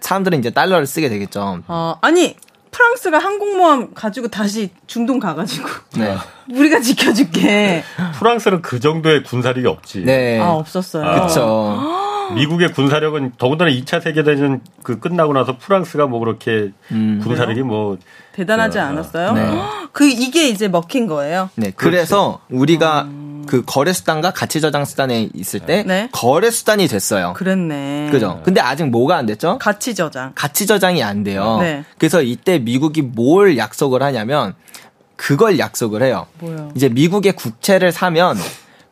[0.00, 1.62] 사람들은 이제 달러를 쓰게 되겠죠.
[1.66, 2.36] 어, 아니
[2.70, 6.16] 프랑스가 항공모함 가지고 다시 중동 가가지고 네.
[6.54, 7.82] 우리가 지켜줄게.
[8.18, 10.04] 프랑스는 그 정도의 군사력이 없지.
[10.04, 10.38] 네.
[10.40, 11.26] 아 없었어요.
[11.26, 11.78] 그쵸.
[12.34, 17.20] 미국의 군사력은 더군다나 2차 세계대전 그 끝나고 나서 프랑스가 뭐 그렇게 음.
[17.22, 17.98] 군사력이 뭐
[18.32, 19.32] 대단하지 어, 않았어요?
[19.32, 19.62] 네.
[19.92, 21.50] 그 이게 이제 먹힌 거예요.
[21.56, 21.72] 네.
[21.74, 23.08] 그래서 우리가
[23.46, 26.08] 그 거래 수단과 가치 저장 수단에 있을 때 네.
[26.12, 27.32] 거래 수단이 됐어요.
[27.34, 28.08] 그랬네.
[28.10, 28.40] 그죠?
[28.44, 29.58] 근데 아직 뭐가 안 됐죠?
[29.58, 30.32] 가치 저장.
[30.34, 31.58] 가치 저장이 안 돼요.
[31.60, 31.84] 네.
[31.98, 34.54] 그래서 이때 미국이 뭘 약속을 하냐면
[35.16, 36.26] 그걸 약속을 해요.
[36.38, 36.70] 뭐요?
[36.74, 38.36] 이제 미국의 국채를 사면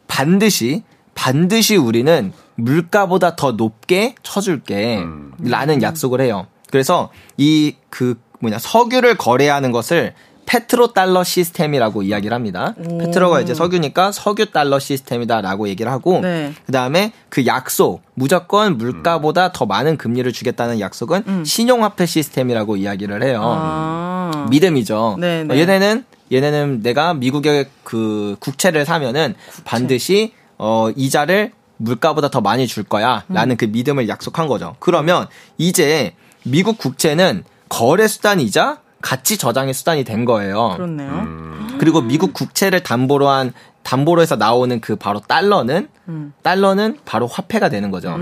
[0.09, 0.83] 반드시
[1.14, 5.03] 반드시 우리는 물가보다 더 높게 쳐줄게
[5.38, 6.47] 라는 약속을 해요.
[6.71, 10.14] 그래서 이 그 뭐냐 석유를 거래하는 것을
[10.47, 12.75] 페트로 달러 시스템이라고 이야기를 합니다.
[12.79, 16.55] 페트로가 이제 석유니까 석유 달러 시스템이다라고 얘기를 하고 네.
[16.64, 23.42] 그다음에 그 약속 무조건 물가보다 더 많은 금리를 주겠다는 약속은 신용화폐 시스템이라고 이야기를 해요.
[23.44, 24.47] 아.
[24.49, 25.16] 믿음이죠.
[25.21, 25.55] 네, 네.
[25.55, 32.85] 어, 얘네는 얘네는 내가 미국의 그 국채를 사면은 반드시 어 이자를 물가보다 더 많이 줄
[32.85, 33.57] 거야 라는 음.
[33.57, 34.77] 그 믿음을 약속한 거죠.
[34.79, 36.14] 그러면 이제
[36.45, 40.75] 미국 국채는 거래 수단이자 가치 저장의 수단이 된 거예요.
[40.77, 41.11] 그렇네요.
[41.11, 41.77] 음.
[41.79, 43.53] 그리고 미국 국채를 담보로 한
[43.85, 46.33] 담보로 해서 나오는 그 바로 달러는 음.
[46.43, 48.17] 달러는 바로 화폐가 되는 거죠.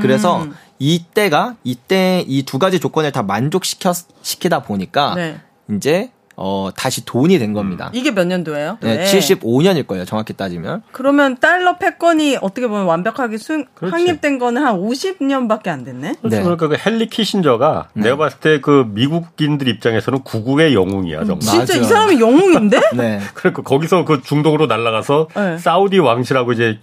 [0.00, 0.46] 그래서
[0.78, 3.92] 이때가 이때 이 두 가지 조건을 다 만족시켜
[4.22, 5.40] 시키다 보니까 네.
[5.70, 6.10] 이제
[6.42, 7.90] 어 다시 돈이 된 겁니다.
[7.92, 8.78] 이게 몇 년도예요?
[8.80, 10.82] 네, 75년일 거예요, 정확히 따지면.
[10.90, 13.92] 그러면 달러 패권이 어떻게 보면 완벽하게 수, 그렇지.
[13.92, 16.14] 확립된 거는 한 50년밖에 안 됐네.
[16.18, 16.36] 그렇죠.
[16.36, 16.42] 네.
[16.42, 21.40] 그러니까 그 헨리 키신저가 내가 봤을 때 그 미국인들 입장에서는 구국의 영웅이야 정말.
[21.40, 21.88] 진짜 이 맞아.
[21.88, 22.80] 사람이 영웅인데?
[22.96, 23.20] 네.
[23.34, 25.58] 그러니까 거기서 그 중동으로 날아가서 네.
[25.58, 26.78] 사우디 왕실하고 이제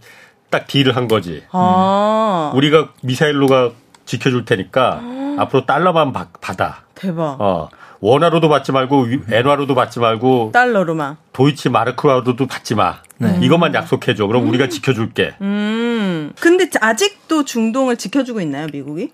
[0.52, 1.42] 딱 딜을 한 거지.
[1.52, 3.72] 아, 우리가 미사일로가
[4.06, 5.02] 지켜줄 테니까
[5.40, 6.84] 앞으로 달러만 바- 받아.
[6.96, 7.38] 대박.
[7.40, 7.70] 어.
[8.00, 11.18] 원화로도 받지 말고 위- 엔화로도 받지 말고 달러로만.
[11.34, 12.98] 도이치 마르크로도 받지 마.
[13.42, 14.28] 이것만 약속해줘.
[14.28, 15.34] 그럼 우리가 지켜줄게.
[15.42, 16.32] 음.
[16.40, 19.12] 근데 아직도 중동을 지켜주고 있나요, 미국이?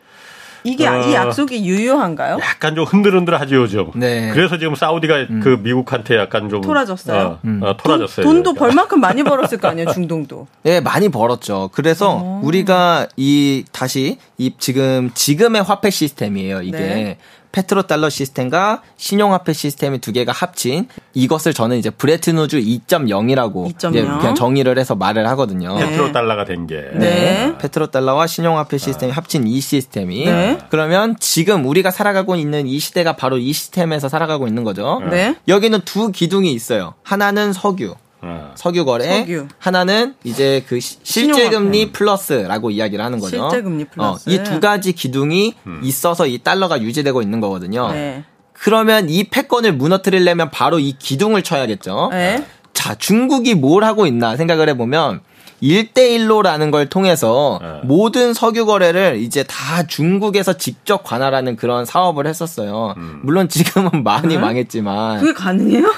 [0.66, 0.98] 이게 어.
[1.02, 2.38] 이 약속이 유효한가요?
[2.42, 3.92] 약간 좀 흔들흔들하지 요즘.
[3.96, 4.32] 네.
[4.34, 7.40] 그래서 지금 사우디가 그 미국한테 약간 좀 토라졌어요?
[7.44, 8.26] 어, 어, 토라졌어요.
[8.26, 8.54] 돈, 도.
[8.54, 10.48] 벌만큼 많이 벌었을 거 아니에요, 중동도.
[10.64, 11.70] 네, 많이 벌었죠.
[11.74, 12.42] 그래서 어.
[12.44, 16.62] 우리가 이 다시 이 지금 지금의 화폐 시스템이에요.
[16.62, 17.18] 이게 네.
[17.54, 23.92] petrodollar 시스템과 신용화폐 시스템이 두 개가 합친 이것을 저는 이제 브레튼우즈 2.0이라고 2.0.
[24.20, 25.78] 그냥 정의를 해서 말을 하거든요.
[25.78, 26.84] petrodollar가 된 게.
[26.96, 27.54] 네.
[27.60, 30.58] petrodollar와 신용화폐 시스템이 합친 이 시스템이 네.
[30.70, 35.02] 그러면 지금 우리가 살아가고 있는 이 시대가 바로 이 시스템에서 살아가고 있는 거죠.
[35.10, 35.36] 네.
[35.48, 36.96] 여기는 두 기둥이 있어요.
[37.04, 37.94] 하나는 석유,
[38.26, 38.52] 어.
[38.56, 39.20] 석유 거래.
[39.20, 39.48] 석유.
[39.60, 43.50] 하나는 이제 그 시- 실제 금리 플러스라고 이야기를 하는 거죠.
[43.50, 44.30] 실제 금리 플러스.
[44.30, 47.92] 이두 가지 기둥이 있어서 이 달러가 유지되고 있는 거거든요.
[47.92, 48.24] 네.
[48.54, 52.10] 그러면 이 패권을 무너뜨리려면 바로 이 기둥을 쳐야겠죠.
[52.12, 52.46] 네.
[52.72, 55.20] 자, 중국이 뭘 하고 있나 생각을 해보면
[55.62, 57.80] 1대1로라는 걸 통해서 네.
[57.84, 62.96] 모든 석유 거래를 이제 다 중국에서 직접 관할하는 그런 사업을 했었어요.
[63.22, 65.92] 물론 지금은 많이 망했지만 그게 가능해요?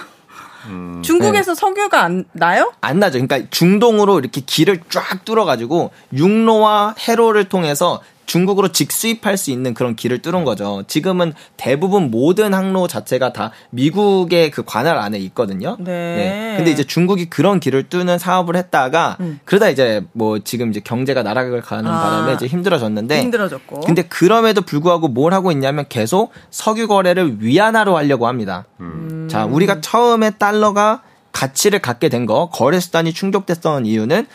[1.01, 1.59] 중국에서 네.
[1.59, 2.73] 석유가 안 나요?
[2.81, 3.19] 안 나죠.
[3.19, 10.21] 그러니까 중동으로 이렇게 길을 쫙 뚫어가지고 육로와 해로를 통해서 중국으로 직수입할 수 있는 그런 길을
[10.21, 10.83] 뚫은 거죠.
[10.87, 15.77] 지금은 대부분 모든 항로 자체가 다 미국의 그 관할 안에 있거든요.
[15.79, 16.55] 네.
[16.57, 21.61] 근데 이제 중국이 그런 길을 뚫는 사업을 했다가 그러다 이제 뭐 지금 이제 경제가 나락을
[21.61, 21.91] 가는 음.
[21.91, 22.01] 아.
[22.01, 23.81] 바람에 이제 힘들어졌는데 힘들어졌고.
[23.81, 28.65] 근데 그럼에도 불구하고 뭘 하고 있냐면 계속 석유 거래를 위안화로 하려고 합니다.
[28.79, 29.27] 음.
[29.29, 34.27] 자, 우리가 처음에 달러가 가치를 갖게 된 거, 거래 수단이 충족됐던 이유는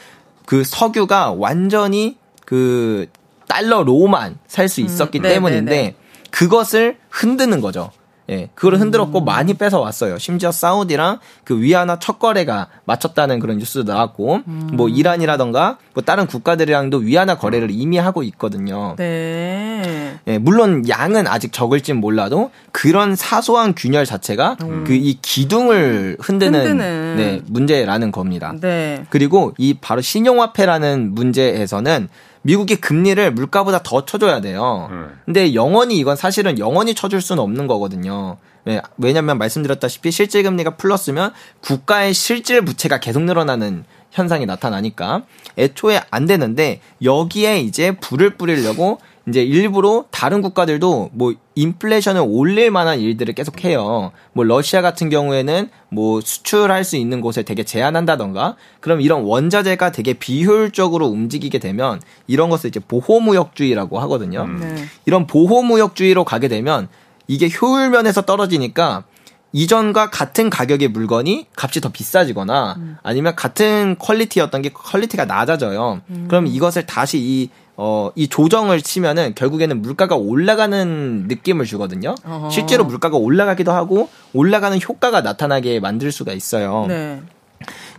[0.44, 3.06] 그 석유가 완전히 그
[3.50, 5.94] 달러로만 살 수 있었기 네, 때문인데 네, 네.
[6.30, 7.90] 그것을 흔드는 거죠.
[8.28, 10.16] 예, 그걸 흔들었고 많이 뺏어 왔어요.
[10.18, 16.98] 심지어 사우디랑 그 위안화 첫 거래가 맞췄다는 그런 뉴스도 나왔고, 뭐 이란이라던가 뭐 다른 국가들이랑도
[16.98, 18.94] 위안화 거래를 이미 하고 있거든요.
[18.98, 20.14] 네.
[20.28, 27.16] 예, 물론 양은 아직 적을진 몰라도 그런 사소한 균열 자체가 그이 기둥을 흔드는, 흔드는.
[27.16, 28.54] 네, 문제라는 겁니다.
[28.60, 29.06] 네.
[29.10, 32.08] 그리고 이 바로 신용화폐라는 문제에서는
[32.42, 34.88] 미국이 금리를 물가보다 더 쳐줘야 돼요.
[34.90, 35.18] 음.
[35.26, 38.38] 근데 영원히 이건 사실은 영원히 쳐줄 수는 없는 거거든요.
[38.64, 45.22] 왜- 왜냐면 말씀드렸다시피 실질 금리가 플러스면 국가의 실질 부채가 계속 늘어나는 현상이 나타나니까
[45.58, 48.98] 애초에 안 되는데 여기에 이제 불을 뿌리려고
[49.30, 54.12] 이제 일부러 다른 국가들도 뭐 인플레이션을 올릴 만한 일들을 계속 해요.
[54.32, 60.14] 뭐 러시아 같은 경우에는 뭐 수출할 수 있는 곳을 되게 제한한다던가 그럼 이런 원자재가 되게
[60.14, 64.46] 비효율적으로 움직이게 되면 이런 것을 이제 보호무역주의라고 하거든요.
[64.46, 64.84] 네.
[65.06, 66.88] 이런 보호무역주의로 가게 되면
[67.26, 69.04] 이게 효율 면에서 떨어지니까
[69.52, 76.02] 이전과 같은 가격의 물건이 값이 더 비싸지거나 아니면 같은 quality였던 게 quality가 낮아져요.
[76.28, 77.50] 그럼 이것을 다시 이
[77.82, 82.14] 어, 이 조정을 치면은 결국에는 물가가 올라가는 느낌을 주거든요.
[82.26, 82.50] 어허.
[82.50, 86.84] 실제로 물가가 올라가기도 하고 올라가는 효과가 나타나게 만들 수가 있어요.
[86.88, 87.22] 네.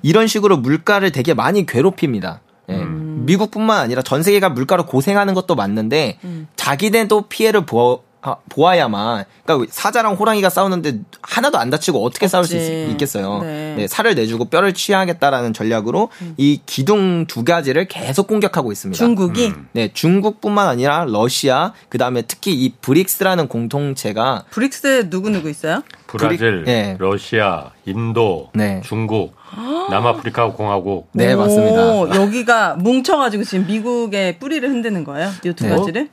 [0.03, 2.41] 이런 식으로 물가를 되게 많이 괴롭힙니다.
[2.69, 2.75] 예.
[2.75, 3.23] 음.
[3.25, 6.47] 미국뿐만 아니라 전 세계가 물가로 고생하는 것도 맞는데 음.
[6.55, 12.55] 자기네도 피해를 보, 아, 보아야만 그러니까 사자랑 호랑이가 싸우는데 하나도 안 다치고 어떻게 싸울 수
[12.55, 12.89] 없지.
[12.91, 13.73] 있, 겠어요 네.
[13.75, 18.97] 네, 살을 내주고 뼈를 취하겠다라는 전략으로 이 기둥 두 가지를 계속 공격하고 있습니다.
[18.97, 25.81] 중국이 네, 중국뿐만 아니라 러시아, 그 다음에 특히 이 브릭스라는 공통체가 브릭스에 누구 누구 있어요?
[26.05, 26.97] 브라질, 네.
[26.99, 28.81] 러시아, 인도, 네.
[28.85, 29.33] 중국,
[29.89, 31.09] 남아프리카 공화국.
[31.13, 32.15] 네, 오, 맞습니다.
[32.21, 35.31] 여기가 뭉쳐가지고 지금 미국의 뿌리를 흔드는 거예요?
[35.43, 35.69] 이두 네.
[35.75, 36.09] 가지를?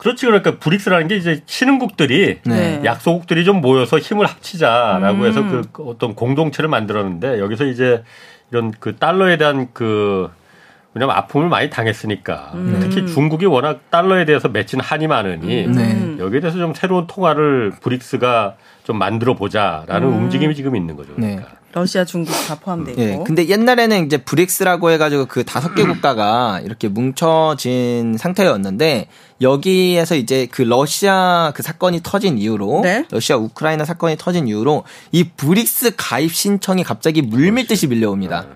[0.00, 2.80] 그렇지 그러니까 브릭스라는 게 이제 신흥국들이 네.
[2.82, 5.26] 약소국들이 좀 모여서 힘을 합치자라고 음.
[5.26, 8.02] 해서 그 어떤 공동체를 만들었는데 여기서 이제
[8.50, 10.30] 이런 그 달러에 대한 그
[10.94, 12.78] 왜냐면 아픔을 많이 당했으니까 음.
[12.80, 16.16] 특히 중국이 워낙 달러에 대해서 맺힌 한이 많으니 네.
[16.18, 20.14] 여기에 대해서 좀 새로운 통화를 브릭스가 좀 만들어 보자라는 음.
[20.14, 21.12] 움직임이 지금 있는 거죠.
[21.16, 21.36] 네.
[21.36, 21.59] 그러니까.
[21.72, 23.02] 러시아, 중국 다 포함돼 있고.
[23.02, 23.20] 예.
[23.24, 29.06] 근데 옛날에는 이제 브릭스라고 해가지고 그 다섯 개 국가가 이렇게 뭉쳐진 상태였는데
[29.40, 33.04] 여기에서 이제 그 러시아 그 사건이 터진 이후로 네.
[33.10, 38.46] 러시아 우크라이나 사건이 터진 이후로 이 브릭스 가입 신청이 갑자기 물밀듯이 밀려옵니다.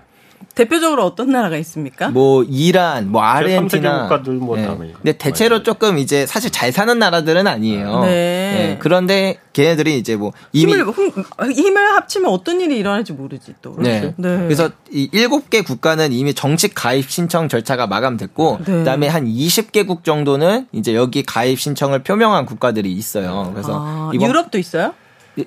[0.55, 2.07] 대표적으로 어떤 나라가 있습니까?
[2.07, 4.65] 뭐 이란, 뭐 아르헨티나, 국가들 뭐 예.
[4.65, 7.99] 다 많이 근데 대체로 많이 조금 이제 사실 잘 사는 나라들은 아니에요.
[8.01, 8.07] 네.
[8.07, 8.77] 예.
[8.79, 11.11] 그런데 걔네들이 이제 뭐 이미 힘을 힘,
[11.51, 13.75] 힘을 합치면 어떤 일이 일어날지 모르지 또.
[13.79, 14.13] 네.
[14.15, 14.37] 네.
[14.37, 18.71] 그래서 이 일곱 개 국가는 이미 정식 가입 신청 절차가 마감됐고 네.
[18.71, 23.51] 그다음에 한 20개국 정도는 이제 여기 가입 신청을 표명한 국가들이 있어요.
[23.53, 24.93] 그래서 아, 이번 유럽도 있어요?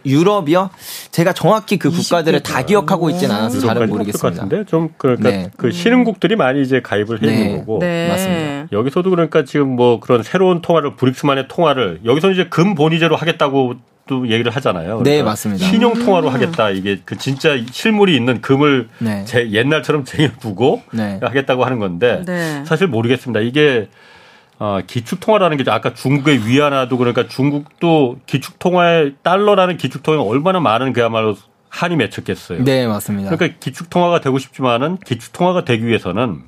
[0.04, 0.70] 유럽이요?
[1.10, 4.42] 제가 정확히 그20 국가들을 다 기억하고 있지는 않아서 잘은 모르겠습니다.
[4.42, 5.50] 같은데 좀 그러니까 네.
[5.56, 7.32] 그 신흥국들이 많이 이제 가입을 해 네.
[7.32, 8.08] 있는 거고 네.
[8.08, 8.68] 맞습니다.
[8.72, 13.74] 여기서도 그러니까 지금 뭐 그런 새로운 통화를 브릭스만의 통화를 여기서 이제 금 본위제로 하겠다고
[14.08, 14.98] 또 얘기를 하잖아요.
[14.98, 15.66] 네, 그러니까 맞습니다.
[15.66, 16.70] 신용 통화로 하겠다.
[16.70, 19.24] 이게 그 진짜 실물이 있는 금을 네.
[19.26, 21.20] 제 옛날처럼 쟁여두고 네.
[21.22, 22.64] 하겠다고 하는 건데 네.
[22.64, 23.40] 사실 모르겠습니다.
[23.40, 23.88] 이게
[24.60, 30.58] 어, 기축 통화라는 게 아까 중국의 위안화도 그러니까 중국도 기축 통화에 달러라는 기축 통화에 얼마나
[30.60, 31.36] 많은 그야말로
[31.68, 32.64] 한이 맺혔겠어요.
[32.64, 33.30] 네, 맞습니다.
[33.30, 36.42] 그러니까 기축 통화가 되고 싶지만은 기축 통화가 되기 위해서는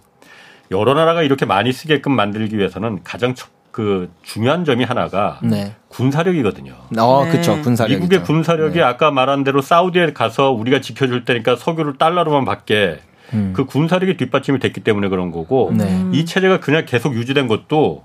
[0.73, 5.77] 여러 나라가 이렇게 많이 쓰게끔 만들기 위해서는 가장 첫- 그 중요한 점이 하나가 네.
[5.91, 6.75] 군사력이거든요.
[6.99, 7.31] 어, 네.
[7.31, 7.61] 그쵸.
[7.63, 7.95] 군사력.
[7.95, 12.99] 미국의 군사력이 아까 말한 대로 사우디에 가서 우리가 지켜줄 테니까 석유를 달러로만 받게
[13.35, 13.53] 음.
[13.55, 16.05] 그 군사력이 뒷받침이 됐기 때문에 그런 거고 네.
[16.13, 18.05] 이 체제가 그냥 계속 유지된 것도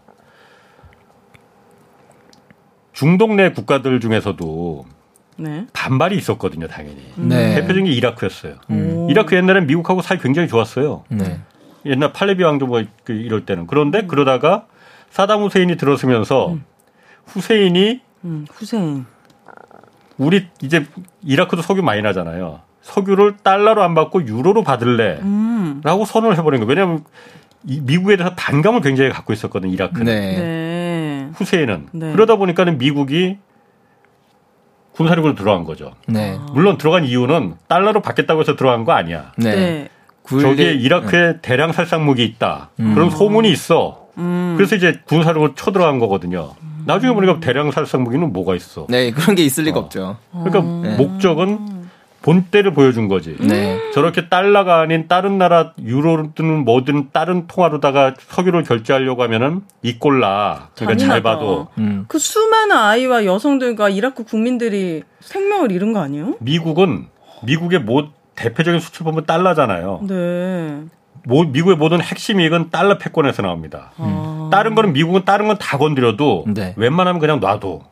[2.94, 4.86] 중동 내 국가들 중에서도
[5.38, 5.68] 네.
[5.74, 7.12] 반발이 있었거든요, 당연히.
[7.18, 7.56] 네.
[7.56, 8.56] 대표적인 게 이라크였어요.
[8.70, 9.08] 오.
[9.10, 11.04] 이라크 옛날엔 미국하고 사이 굉장히 좋았어요.
[11.10, 11.40] 네.
[11.86, 14.66] 옛날 팔레비 왕조 뭐그 이럴 때는 그런데 그러다가
[15.10, 16.58] 사담 후세인이 들어서면서
[17.26, 19.06] 후세인이 음, 후세인.
[20.18, 20.86] 우리 이제
[21.22, 22.62] 이라크도 석유 많이 나잖아요.
[22.90, 25.18] 석유를 달러로 안 받고 유로로 받을래.
[25.24, 25.82] 음.
[25.84, 26.70] 라고 선언을 해버린 거예요.
[26.70, 27.04] 왜냐하면
[27.68, 30.06] 이 미국에 대해서 반감을 굉장히 갖고 있었거든, 이라크는.
[30.06, 30.38] 네.
[30.38, 31.30] 네.
[31.34, 31.88] 후세인은.
[31.94, 32.12] 네.
[32.12, 33.38] 그러다 보니까는 미국이
[34.94, 35.94] 군사력으로 들어간 거죠.
[36.08, 36.40] 네.
[36.54, 39.32] 물론 들어간 이유는 달러로 받겠다고 해서 들어간 거 아니야.
[39.38, 39.56] 네.
[39.56, 39.90] 네.
[40.22, 42.70] 굴- 저기에 이라크에 대량 살상 무기 있다.
[42.80, 42.94] 음.
[42.94, 44.06] 그런 소문이 있어.
[44.20, 44.54] 음.
[44.58, 46.52] 그래서 이제 군사력으로 쳐들어간 거거든요.
[46.86, 48.86] 나중에 보니까 대량 살상 무기는 뭐가 있어.
[48.90, 49.84] 네, 그런 게 있을 리가 어.
[49.84, 50.18] 없죠.
[50.32, 50.96] 그러니까 네.
[50.98, 51.75] 목적은
[52.26, 53.38] 본때를 보여준 거지.
[53.40, 53.80] 네.
[53.94, 60.70] 저렇게 달러가 아닌 다른 나라 유로든 뭐든 다른 통화로다가 석유를 결제하려고 하면은 이 꼴라.
[60.76, 61.22] 그러니까 잘 잔인하다.
[61.22, 62.06] 봐도 음.
[62.08, 66.38] 그 수많은 아이와 여성들과 이라크 국민들이 생명을 잃은 거 아니에요?
[66.40, 67.06] 미국은
[67.44, 70.02] 미국의 뭐 대표적인 수출품은 달러잖아요.
[70.08, 70.80] 네.
[71.28, 73.92] 뭐 미국의 모든 핵심 이익은 달러 패권에서 나옵니다.
[73.98, 74.50] 아.
[74.52, 76.74] 다른 거는 미국은 다른 건 다 건드려도 네.
[76.76, 77.84] 웬만하면 그냥 놔도.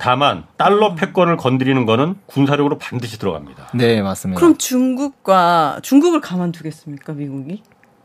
[0.00, 3.68] 다만 달러 패권을 건드리는 거는 군사력으로 반드시 들어갑니다.
[3.74, 4.40] 네, 맞습니다.
[4.40, 7.62] 그럼 중국과 중국을 가만두겠습니까, 미국이?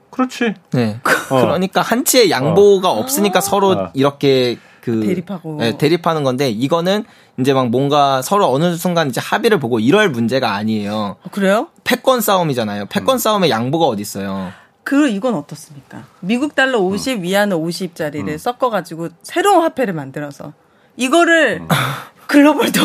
[0.10, 0.53] 그렇지.
[0.71, 0.99] 네.
[1.29, 1.41] 어.
[1.41, 3.91] 그러니까 한치의 양보가 없으니까 서로 어.
[3.93, 5.58] 이렇게 그 대립하고.
[5.58, 7.05] 네, 대립하는 건데 이거는
[7.39, 11.15] 이제 막 뭔가 서로 어느 순간 이제 합의를 보고 이럴 문제가 아니에요.
[11.23, 11.69] 아, 그래요?
[11.86, 12.88] 패권 싸움이잖아요.
[12.88, 14.51] 패권 싸움에 양보가 어디 있어요.
[14.84, 16.03] 그 이건 어떻습니까?
[16.19, 20.53] 미국 달러 50, 위안화 50짜리를 섞어 가지고 새로운 화폐를 만들어서
[20.97, 21.62] 이거를
[22.27, 22.81] 글로벌 도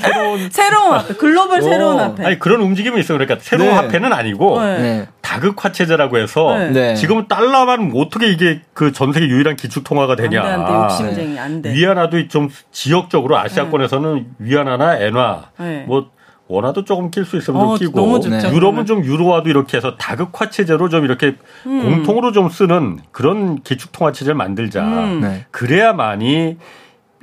[0.00, 2.24] 새로운 새로운 화폐, 글로벌 새로운 화폐.
[2.24, 3.14] 아니 그런 움직임이 있어.
[3.14, 3.74] 그러니까 새로운 네.
[3.76, 4.78] 화폐는 아니고 네.
[4.78, 5.08] 네.
[5.22, 6.70] 다극화 체제라고 해서 네.
[6.70, 6.94] 네.
[6.94, 10.42] 지금 달러만 어떻게 이게 그 전 세계 유일한 기축 통화가 되냐?
[10.42, 11.72] 안 돼, 안 돼, 욕심쟁이 안 돼.
[11.72, 15.84] 위안화도 좀 지역적으로 아시아권에서는 위안화나 엔화 네.
[15.86, 16.10] 뭐
[16.48, 18.52] 원화도 조금 낄 수 있으면 어, 좀 끼고 너무 좋죠, 네.
[18.52, 21.82] 유럽은 좀 유로화도 이렇게 해서 다극화 체제로 좀 이렇게 음.
[21.82, 24.82] 공통으로 좀 쓰는 그런 기축 통화 체제를 만들자.
[24.82, 25.20] 음.
[25.22, 25.46] 네.
[25.52, 26.56] 그래야만이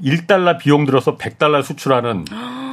[0.02, 2.26] 1달러 비용 들어서 100달러 수출하는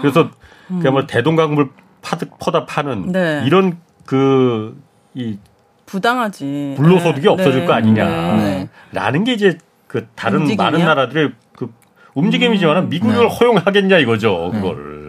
[0.03, 0.31] 그래서
[0.69, 1.71] 그냥 뭐 대동강물
[2.03, 3.43] 파드, 퍼다 파는 네.
[3.47, 4.77] 이런 그
[5.15, 5.39] 이
[5.87, 6.75] 부당하지.
[6.77, 7.33] 불로소득이 네.
[7.33, 7.67] 없어질 네.
[7.67, 8.05] 거 아니냐.
[8.37, 8.69] 네.
[8.93, 10.71] 라는 게 이제 그 다른 움직임이요?
[10.71, 11.73] 많은 나라들의 그
[12.15, 13.27] 움직임이지만 미국을 네.
[13.27, 14.51] 허용하겠냐 이거죠.
[14.53, 15.04] 그걸.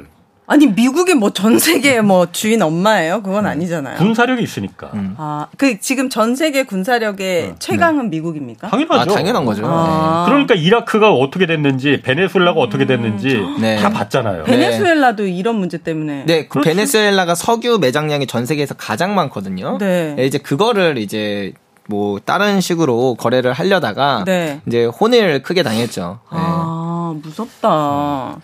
[0.48, 3.24] 아니 미국이 뭐전 세계 뭐 주인 엄마예요?
[3.24, 3.98] 그건 아니잖아요.
[3.98, 4.92] 군사력이 있으니까.
[5.18, 8.70] 아, 그 지금 전 세계 군사력의 최강은 미국입니까?
[8.70, 9.12] 당연하죠.
[9.12, 9.64] 아, 당연한 거죠.
[9.66, 10.26] 아.
[10.28, 13.78] 그러니까 이라크가 어떻게 됐는지 베네수엘라가 어떻게 됐는지 네.
[13.78, 14.44] 다 봤잖아요.
[14.44, 14.52] 네.
[14.52, 16.26] 베네수엘라도 이런 문제 때문에.
[16.28, 16.62] 네, 그.
[16.62, 19.78] 베네수엘라가 석유 매장량이 전 세계에서 가장 많거든요.
[19.80, 20.16] 네.
[20.20, 21.54] 이제 그거를 이제
[21.88, 24.62] 뭐 다른 식으로 거래를 하려다가 네.
[24.68, 26.20] 이제 혼을 크게 당했죠.
[26.32, 26.38] 네.
[26.40, 28.38] 아, 무섭다.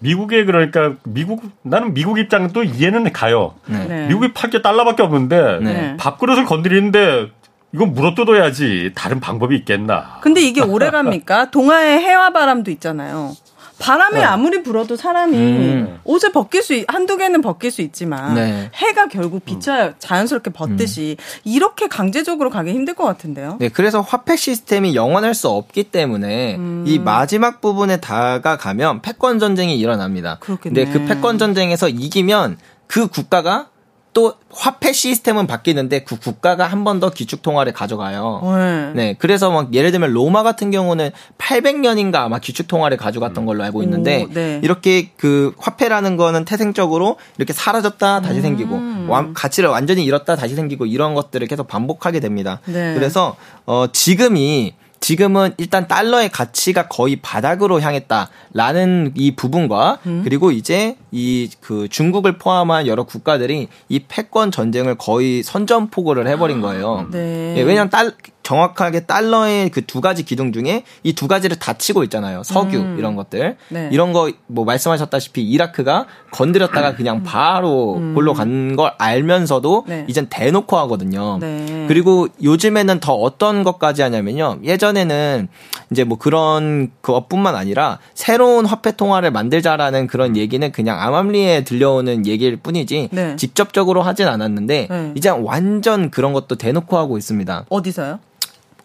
[0.00, 3.54] 미국에 그러니까 미국 나는 미국 입장도 이해는 가요.
[3.66, 3.86] 네.
[3.86, 4.06] 네.
[4.08, 5.96] 미국이 팔 게 달러밖에 없는데 네.
[5.98, 7.28] 밥그릇을 건드리는데
[7.72, 10.18] 이건 물어뜯어야지 다른 방법이 있겠나.
[10.20, 11.50] 근데 이게 오래 갑니까?
[11.50, 13.32] 동아에 해와 바람도 있잖아요.
[13.78, 15.98] 바람이 아무리 불어도 사람이 음.
[16.04, 18.70] 옷을 벗길 수, 있- 한두 개는 벗길 수 있지만 네.
[18.74, 23.56] 해가 결국 비춰야 자연스럽게 벗듯이 이렇게 강제적으로 가기 힘들 것 같은데요.
[23.60, 26.84] 네, 그래서 화폐 시스템이 영원할 수 없기 때문에 음.
[26.86, 30.38] 이 마지막 부분에 다가가면 패권 전쟁이 일어납니다.
[30.40, 30.84] 그렇겠네.
[30.84, 33.68] 근데 그 패권 전쟁에서 이기면 그 국가가
[34.14, 38.40] 또 화폐 시스템은 바뀌는데 그 국가가 한 번 더 기축 통화를 가져가요.
[38.56, 38.92] 네.
[38.94, 43.82] 네, 그래서 막 예를 들면 로마 같은 경우는 800년인가 아마 기축 통화를 가져갔던 걸로 알고
[43.82, 44.60] 있는데 오, 네.
[44.62, 49.06] 이렇게 그 화폐라는 거는 태생적으로 이렇게 사라졌다 다시 생기고 음.
[49.10, 52.60] 완- 가치를 완전히 잃었다 다시 생기고 이런 것들을 계속 반복하게 됩니다.
[52.66, 52.94] 네.
[52.94, 54.74] 그래서 어 지금이
[55.04, 60.22] 지금은 일단 달러의 가치가 거의 바닥으로 향했다라는 이 부분과 음.
[60.24, 67.06] 그리고 이제 이 그 중국을 포함한 여러 국가들이 이 패권 전쟁을 거의 선전포고를 해버린 거예요.
[67.10, 67.54] 네.
[67.56, 68.12] 예, 왜냐하면 달
[68.44, 72.42] 정확하게 달러의 그 두 가지 기둥 중에 이 두 가지를 다 치고 있잖아요.
[72.44, 72.96] 석유 음.
[72.98, 73.56] 이런 것들.
[73.70, 73.88] 네.
[73.90, 79.88] 이런 거 뭐 말씀하셨다시피 이라크가 건드렸다가 그냥 바로 골로 간 걸 알면서도 음.
[79.88, 80.04] 네.
[80.08, 81.38] 이젠 대놓고 하거든요.
[81.40, 81.84] 네.
[81.88, 84.58] 그리고 요즘에는 더 어떤 것까지 하냐면요.
[84.64, 85.48] 예전에는
[85.90, 92.56] 이제 뭐 그런 그것뿐만 아니라 새로운 화폐 통화를 만들자라는 그런 얘기는 그냥 암암리에 들려오는 얘기일
[92.58, 93.36] 뿐이지 네.
[93.36, 95.12] 직접적으로 하진 않았는데 네.
[95.14, 97.64] 이제 완전 그런 것도 대놓고 하고 있습니다.
[97.70, 98.18] 어디서요?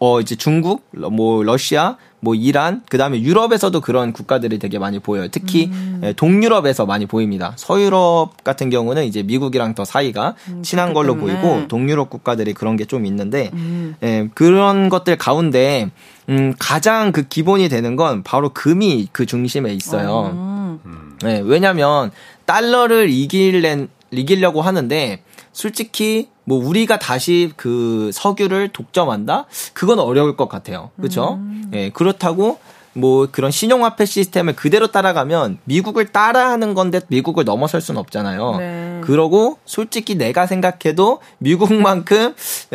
[0.02, 5.28] 어 이제 중국, 러- 뭐 러시아, 뭐 이란, 그다음에 유럽에서도 그런 국가들이 되게 많이 보여요.
[5.30, 6.00] 특히 음.
[6.02, 7.52] 예, 동유럽에서 많이 보입니다.
[7.56, 11.20] 서유럽 같은 경우는 이제 미국이랑 더 사이가 친한 걸로 음.
[11.20, 13.94] 보이고 동유럽 국가들이 그런 게 좀 있는데 음.
[14.02, 15.90] 예, 그런 것들 가운데
[16.30, 20.30] 음, 가장 그 기본이 되는 건 바로 금이 그 중심에 있어요.
[20.86, 21.16] 음.
[21.22, 22.10] 네, 왜냐면
[22.46, 29.46] 달러를 이길래 이기려고 하는데 솔직히 뭐 우리가 다시 그 석유를 독점한다?
[29.72, 30.90] 그건 어려울 것 같아요.
[30.96, 31.40] 그렇죠?
[31.72, 32.58] 예, 그렇다고
[32.92, 38.56] 뭐 그런 신용화폐 시스템을 그대로 따라가면 미국을 따라하는 건데 미국을 넘어설 수는 없잖아요.
[38.58, 39.00] 네.
[39.04, 42.34] 그러고 솔직히 내가 생각해도 미국만큼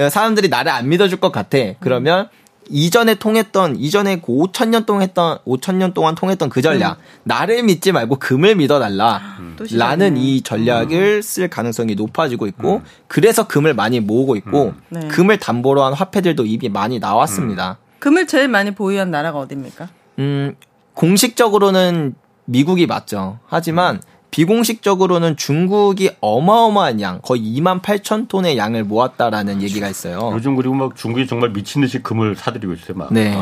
[0.10, 1.58] 사람들이 나를 안 믿어줄 것 같아.
[1.80, 2.30] 그러면
[2.70, 7.64] 이전에 통했던 이전에 그 5천 년 동안 했던 5천 년 동안 통했던 그 전략 나를
[7.64, 9.22] 믿지 말고 금을 믿어달라
[9.58, 9.86] 또 시작이네.
[9.86, 15.08] 라는 이 전략을 쓸 가능성이 높아지고 있고 그래서 금을 많이 모으고 있고 네.
[15.08, 17.78] 금을 담보로 한 화폐들도 이미 많이 나왔습니다.
[18.00, 19.90] 금을 제일 많이 보유한 나라가 어디입니까?
[20.20, 20.56] 음,
[20.94, 23.40] 공식적으로는 미국이 맞죠.
[23.48, 24.02] 하지만
[24.36, 30.32] 비공식적으로는 중국이 어마어마한 양, 거의 2만 8천 톤의 양을 모았다라는 얘기가 있어요.
[30.34, 32.98] 요즘 그리고 막 중국이 정말 미친 듯이 금을 사들이고 있어요.
[32.98, 33.14] 막.
[33.14, 33.34] 네.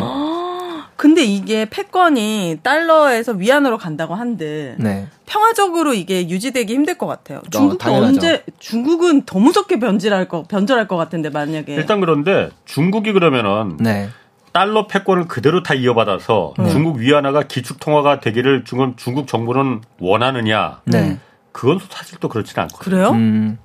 [0.96, 5.08] 근데 이게 패권이 달러에서 위안으로 간다고 한들 네.
[5.26, 7.42] 평화적으로 이게 유지되기 힘들 것 같아요.
[7.50, 8.08] 중국도 당연하죠.
[8.08, 14.10] 언제 중국은 더 무섭게 변질할 거 변절할 것 같은데 만약에 일단 그런데 중국이 그러면은 네.
[14.54, 20.82] 달러 패권을 그대로 다 이어받아서 중국 위안화가 기축 통화가 되기를 지금 중국 정부는 원하느냐?
[20.86, 21.18] 네.
[21.52, 22.96] 그건 사실 또 그렇지는 않거든요.
[22.96, 23.10] 그래요?
[23.12, 23.58] 음.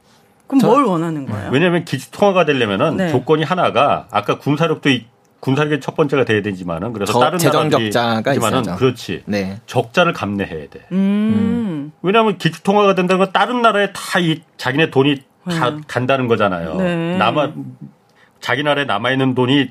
[0.47, 1.51] 그럼 저- 뭘 원하는 거예요?
[1.53, 3.09] 왜냐하면 기축 통화가 되려면은 네.
[3.11, 5.07] 조건이 하나가 아까 군사력도 이-
[5.41, 8.79] 군사력이 첫 번째가 돼야 되지만은 그래서 저- 다른 재정 나라들이 적자가 있지만은 있어야죠.
[8.79, 9.61] 그렇지 네.
[9.67, 10.81] 적자를 감내해야 돼.
[10.93, 11.93] 음.
[12.03, 15.83] 왜냐하면 기축 통화가 된다는 건 다른 나라에 다 이 자기네 돈이 다 음.
[15.87, 16.75] 간다는 거잖아요.
[16.77, 17.17] 네.
[17.19, 17.53] 남아
[18.41, 19.71] 자기 나라에 남아 있는 돈이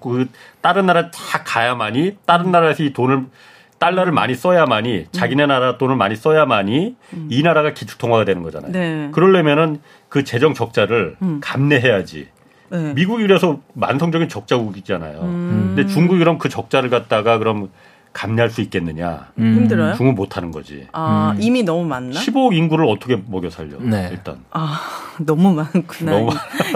[0.00, 0.28] 그
[0.60, 3.26] 다른 나라 다 가야만이 다른 나라에서 이 돈을
[3.78, 6.94] 달러를 많이 써야만이 자기네 나라 돈을 많이 써야만이
[7.28, 8.70] 이 나라가 기축 통화가 되는 거잖아요.
[8.70, 9.08] 네.
[9.10, 12.28] 그러려면은 그 재정 적자를 감내해야지.
[12.70, 12.92] 네.
[12.94, 15.20] 미국이 그래서 만성적인 적자국이잖아요.
[15.20, 17.70] 근데 중국이 그럼 그 적자를 갖다가 그럼
[18.12, 19.28] 감내할 수 있겠느냐?
[19.36, 19.94] 힘들어요?
[19.94, 20.86] 중국 못 하는 거지.
[20.92, 22.20] 아, 이미 너무 많나?
[22.20, 23.78] 15억 인구를 어떻게 먹여 살려?
[23.80, 24.10] 네.
[24.12, 24.36] 일단.
[24.50, 24.80] 아,
[25.18, 26.10] 너무 많구나.
[26.12, 26.30] 너무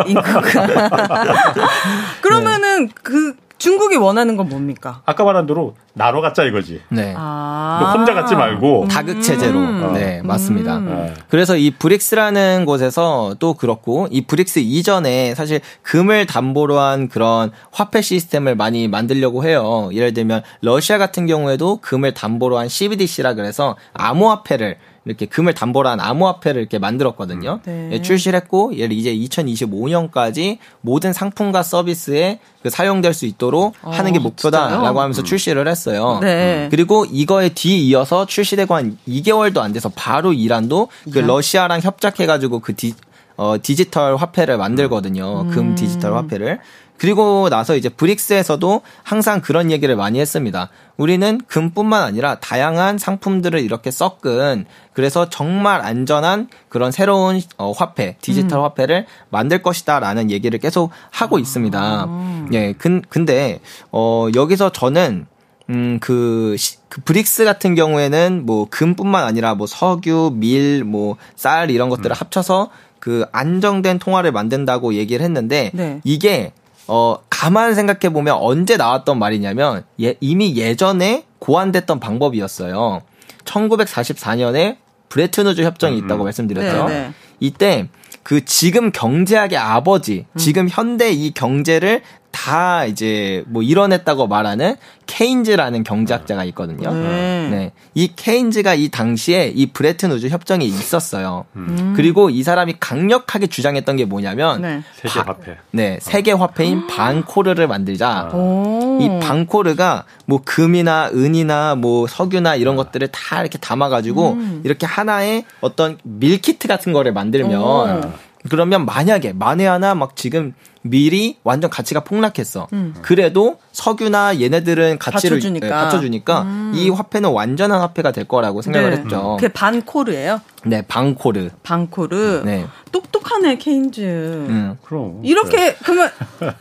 [0.06, 0.40] 인구가.
[2.22, 2.65] 그러면은
[3.02, 5.00] 그 중국이 원하는 건 뭡니까?
[5.06, 6.82] 아까 말한 대로 나눠 갖자 이거지.
[6.90, 7.14] 네.
[7.16, 7.78] 아.
[7.80, 8.86] 너 혼자 갖지 말고.
[8.88, 9.58] 다극 체제로.
[9.58, 9.94] 음.
[9.94, 10.78] 네, 맞습니다.
[10.78, 11.14] 네.
[11.30, 18.02] 그래서 이 브릭스라는 곳에서 또 그렇고 이 브릭스 이전에 사실 금을 담보로 한 그런 화폐
[18.02, 19.88] 시스템을 많이 만들려고 해요.
[19.92, 24.76] 예를 들면 러시아 같은 경우에도 금을 담보로 한 CBDC라 그래서 암호화폐를
[25.06, 27.60] 이렇게 금을 담보로 한 암호화폐를 이렇게 만들었거든요.
[27.64, 27.90] 네.
[27.92, 34.12] 예, 출시를 했고 얘를 이제 2025년까지 모든 상품과 서비스에 그 사용될 수 있도록 어, 하는
[34.12, 35.00] 게 목표다라고 진짜요?
[35.00, 36.18] 하면서 출시를 했어요.
[36.20, 36.68] 네.
[36.70, 42.94] 그리고 이거에 뒤이어서 출시되고 한 2개월도 안 돼서 바로 이란도 그 러시아랑 협작해가지고 그 디,
[43.36, 45.48] 어, 디지털 화폐를 만들거든요.
[45.50, 46.58] 금 디지털 화폐를.
[46.98, 50.70] 그리고 나서 이제 브릭스에서도 항상 그런 얘기를 많이 했습니다.
[50.96, 58.60] 우리는 금뿐만 아니라 다양한 상품들을 이렇게 섞은 그래서 정말 안전한 그런 새로운 어, 화폐, 디지털
[58.62, 62.48] 화폐를 만들 것이다라는 얘기를 계속 하고 있습니다.
[62.54, 63.60] 예, 근, 근데
[63.92, 65.26] 어, 여기서 저는
[65.68, 71.70] 음, 그, 시- 그 브릭스 같은 경우에는 뭐 금뿐만 아니라 뭐 석유, 밀, 뭐 쌀
[71.70, 72.70] 이런 것들을 합쳐서
[73.00, 76.00] 그 안정된 통화를 만든다고 얘기를 했는데 네.
[76.04, 76.52] 이게
[76.88, 83.02] 어 가만 생각해 보면 언제 나왔던 말이냐면 예, 이미 예전에 고안됐던 방법이었어요.
[83.44, 84.76] 1944년에
[85.08, 86.88] 브레튼우즈 협정이 있다고 말씀드렸죠.
[86.88, 87.12] 네, 네.
[87.40, 87.88] 이때
[88.22, 92.02] 그 지금 경제학의 아버지, 지금 현대 이 경제를
[92.36, 94.76] 다 이제 뭐 이뤄냈다고 말하는
[95.06, 96.92] 케인즈라는 경제학자가 있거든요.
[96.92, 97.48] 네.
[97.50, 97.72] 네.
[97.94, 101.46] 이 케인즈가 이 당시에 이 브레튼 우즈 협정이 있었어요.
[101.94, 104.82] 그리고 이 사람이 강력하게 주장했던 게 뭐냐면 네.
[104.94, 105.56] 세계 화폐.
[105.70, 108.28] 네, 세계 화폐인 반코르를 만들자.
[108.34, 108.98] 오.
[109.00, 115.46] 이 방코르가 뭐 금이나 은이나 뭐 석유나 이런 것들을 다 이렇게 담아 가지고 이렇게 하나의
[115.62, 118.12] 어떤 밀키트 같은 거를 만들면 오.
[118.50, 120.54] 그러면 만약에 만에 하나 막 지금
[120.90, 122.68] 밀이 완전 가치가 폭락했어.
[123.02, 125.66] 그래도 석유나 얘네들은 가치를 받쳐주니까.
[125.66, 128.96] 네, 받쳐주니까 이 화폐는 완전한 화폐가 될 거라고 생각을 네.
[128.96, 129.36] 했죠.
[129.38, 130.40] 그게 반코르예요.
[130.64, 131.50] 네, 방코르.
[131.62, 132.42] 반코르.
[132.46, 132.64] 네.
[132.90, 134.00] 똑똑하네 케인즈.
[134.00, 134.78] 음.
[134.82, 135.20] 그럼.
[135.22, 136.10] 이렇게 그러면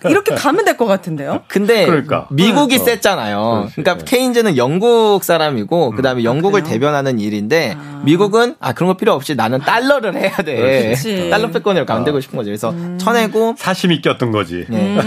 [0.10, 1.44] 이렇게 가면 될 것 같은데요?
[1.48, 2.28] 근데 그러니까.
[2.32, 2.80] 미국이 어.
[2.84, 3.70] 셌잖아요.
[3.76, 6.74] 그러니까 케인즈는 영국 사람이고 그다음에 영국을 그래요?
[6.74, 10.84] 대변하는 일인데 미국은 아 그런 거 필요 없이 나는 달러를 해야 돼.
[10.84, 11.30] 그렇지.
[11.32, 12.48] 달러 패권을 만들고 싶은 거죠.
[12.50, 14.66] 그래서 쳐내고 사심이 꼈던 거지.
[14.68, 14.98] 네.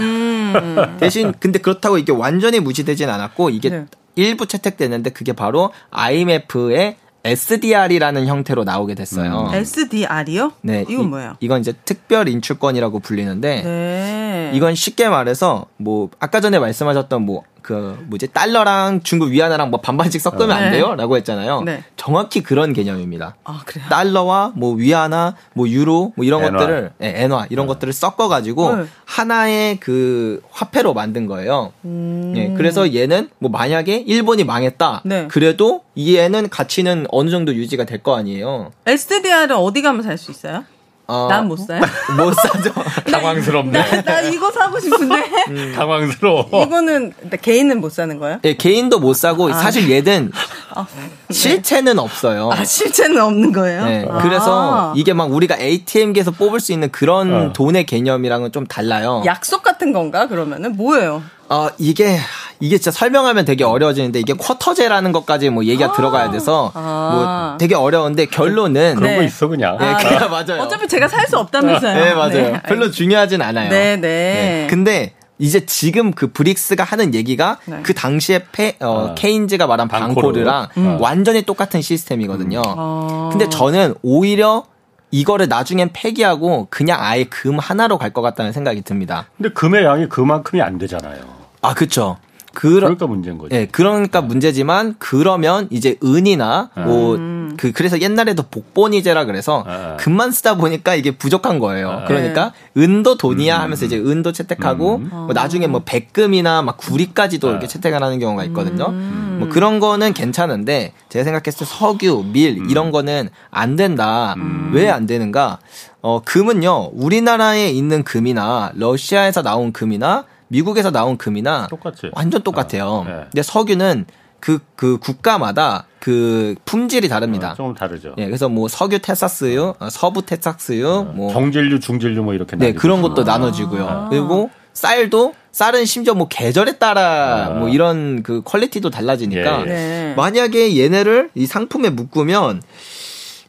[0.55, 0.97] 음.
[0.99, 3.85] 대신 근데 그렇다고 이게 완전히 무시되진 않았고 이게 네.
[4.15, 9.49] 일부 채택됐는데 그게 바로 IMF의 SDR이라는 형태로 나오게 됐어요.
[9.53, 10.53] SDR이요?
[10.61, 11.35] 네, 이건 이- 뭐예요?
[11.41, 14.51] 이 건 이제 특별 인출권이라고 불리는데 네.
[14.53, 20.51] 이건 쉽게 말해서 뭐 아까 전에 말씀하셨던 뭐그 뭐지 달러랑 중국 위안화랑 뭐 반반씩 섞으면
[20.51, 20.71] 안 네.
[20.77, 21.61] 돼요라고 했잖아요.
[21.61, 21.83] 네.
[21.95, 23.35] 정확히 그런 개념입니다.
[23.43, 23.85] 아 그래요.
[23.89, 26.57] 달러와 뭐 위안화, 뭐 유로 뭐 이런 엔화.
[26.57, 28.83] 것들을 예, 엔화 이런 것들을 섞어 가지고 네.
[29.05, 31.73] 하나의 그 화폐로 만든 거예요.
[31.85, 32.33] 음.
[32.35, 35.01] 예, 그래서 얘는 뭐 만약에 일본이 망했다.
[35.05, 35.27] 네.
[35.27, 38.71] 그래도 이 애는 가치는 어느 정도 유지가 될 거 아니에요.
[38.85, 40.63] SDR은 어디 가면 살 수 있어요?
[41.09, 41.81] 어, 난못 사요.
[42.17, 42.71] 못 사죠.
[43.11, 43.71] 당황스럽네.
[43.71, 45.15] 나, 나 이거 사고 싶은데
[45.49, 45.73] 음.
[45.75, 46.47] 당황스러워.
[46.65, 48.37] 이거는 개인은 못 사는 거예요?
[48.43, 50.31] 예, 개인도 못 사고 사실 얘는
[50.75, 50.85] 아,
[51.31, 52.51] 실체는 없어요.
[52.53, 53.85] 아 실체는 없는 거예요?
[53.85, 54.19] 네, 아.
[54.21, 57.53] 그래서 이게 막 우리가 ATM기에서 뽑을 수 있는 그런 어.
[57.53, 59.23] 돈의 개념이랑은 좀 달라요.
[59.25, 61.23] 약속 같은 건가 그러면은 뭐예요?
[61.51, 62.19] 어, 이게,
[62.59, 67.09] 이게 진짜 설명하면 되게 어려워지는데, 이게 쿼터제라는 것까지 뭐 얘기가 들어가야 돼서, 아.
[67.51, 68.95] 뭐 되게 어려운데, 결론은.
[68.95, 69.15] 그런 네.
[69.17, 69.77] 거 있어 그냥.
[69.77, 70.61] 네, 그냥 맞아요.
[70.63, 71.93] 어차피 제가 살 수 없다면서요.
[71.93, 72.31] 네, 맞아요.
[72.31, 73.69] 네, 별로 중요하진 않아요.
[73.69, 74.67] 네, 네.
[74.69, 77.79] 근데, 이제 지금 그 브릭스가 하는 얘기가 네.
[77.83, 79.15] 그 당시에 페, 어, 아.
[79.15, 80.13] 케인즈가 말한 방코르.
[80.43, 80.97] 방코르랑 음.
[80.99, 82.61] 완전히 똑같은 시스템이거든요.
[82.65, 83.29] 어.
[83.31, 84.65] 근데 저는 오히려
[85.11, 89.27] 이거를 나중엔 폐기하고 그냥 아예 금 하나로 갈 것 같다는 생각이 듭니다.
[89.37, 91.21] 근데 금의 양이 그만큼이 안 되잖아요.
[91.61, 92.17] 아, 그쵸.
[92.59, 93.55] 그러, 그러 니까 문제인 거지.
[93.55, 97.53] 예, 그러니까 문제지만 그러면 이제 은이나 뭐 음.
[97.57, 99.95] 그 그래서 옛날에도 복본이제라 그래서 아.
[99.97, 102.03] 금만 쓰다 보니까 이게 부족한 거예요.
[102.07, 108.03] 그러니까 은도 돈이야 하면서 이제 은도 채택하고 뭐 나중에 뭐 백금이나 막 구리까지도 이렇게 채택을
[108.03, 108.89] 하는 경우가 있거든요.
[108.89, 114.35] 뭐 그런 거는 괜찮은데 제가 생각했을 때 석유, 밀 이런 거는 안 된다.
[114.73, 115.59] 왜 안 되는가?
[116.01, 116.91] 어, 금은요.
[116.93, 122.09] 우리나라에 있는 금이나 러시아에서 나온 금이나 미국에서 나온 금이나 똑같지.
[122.13, 123.05] 완전 똑같아요.
[123.07, 123.23] 아, 네.
[123.31, 124.05] 근데 석유는
[124.39, 127.51] 그, 그 국가마다 그 품질이 다릅니다.
[127.51, 128.15] 어, 조금 다르죠.
[128.17, 133.01] 예, 그래서 뭐 석유 텍사스유, 어, 서부 텍사스유, 뭐 경질유, 중질유 뭐 이렇게 네, 그런.
[133.01, 134.07] 것도 나눠지고요.
[134.09, 137.49] 그리고 쌀도 쌀은 심지어 뭐 계절에 따라 아.
[137.51, 139.65] 뭐 이런 그 quality도 달라지니까 예, 예.
[139.65, 140.13] 네.
[140.15, 142.61] 만약에 얘네를 이 상품에 묶으면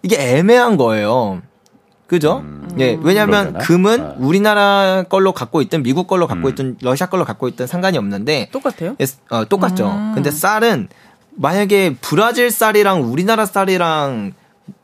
[0.02, 1.42] 이게 애매한 거예요.
[2.10, 2.42] 그죠?
[2.80, 3.52] 예, 왜냐면 음.
[3.52, 3.58] 그러려나?
[3.60, 4.14] 금은 아.
[4.18, 6.50] 우리나라 걸로 갖고 있든 미국 걸로 갖고 음.
[6.50, 8.96] 있든 러시아 걸로 갖고 있든 상관이 없는데 똑같아요?
[9.00, 9.84] 예, 어, 똑같죠.
[10.12, 10.88] 근데 쌀은
[11.36, 14.32] 만약에 브라질 쌀이랑 우리나라 쌀이랑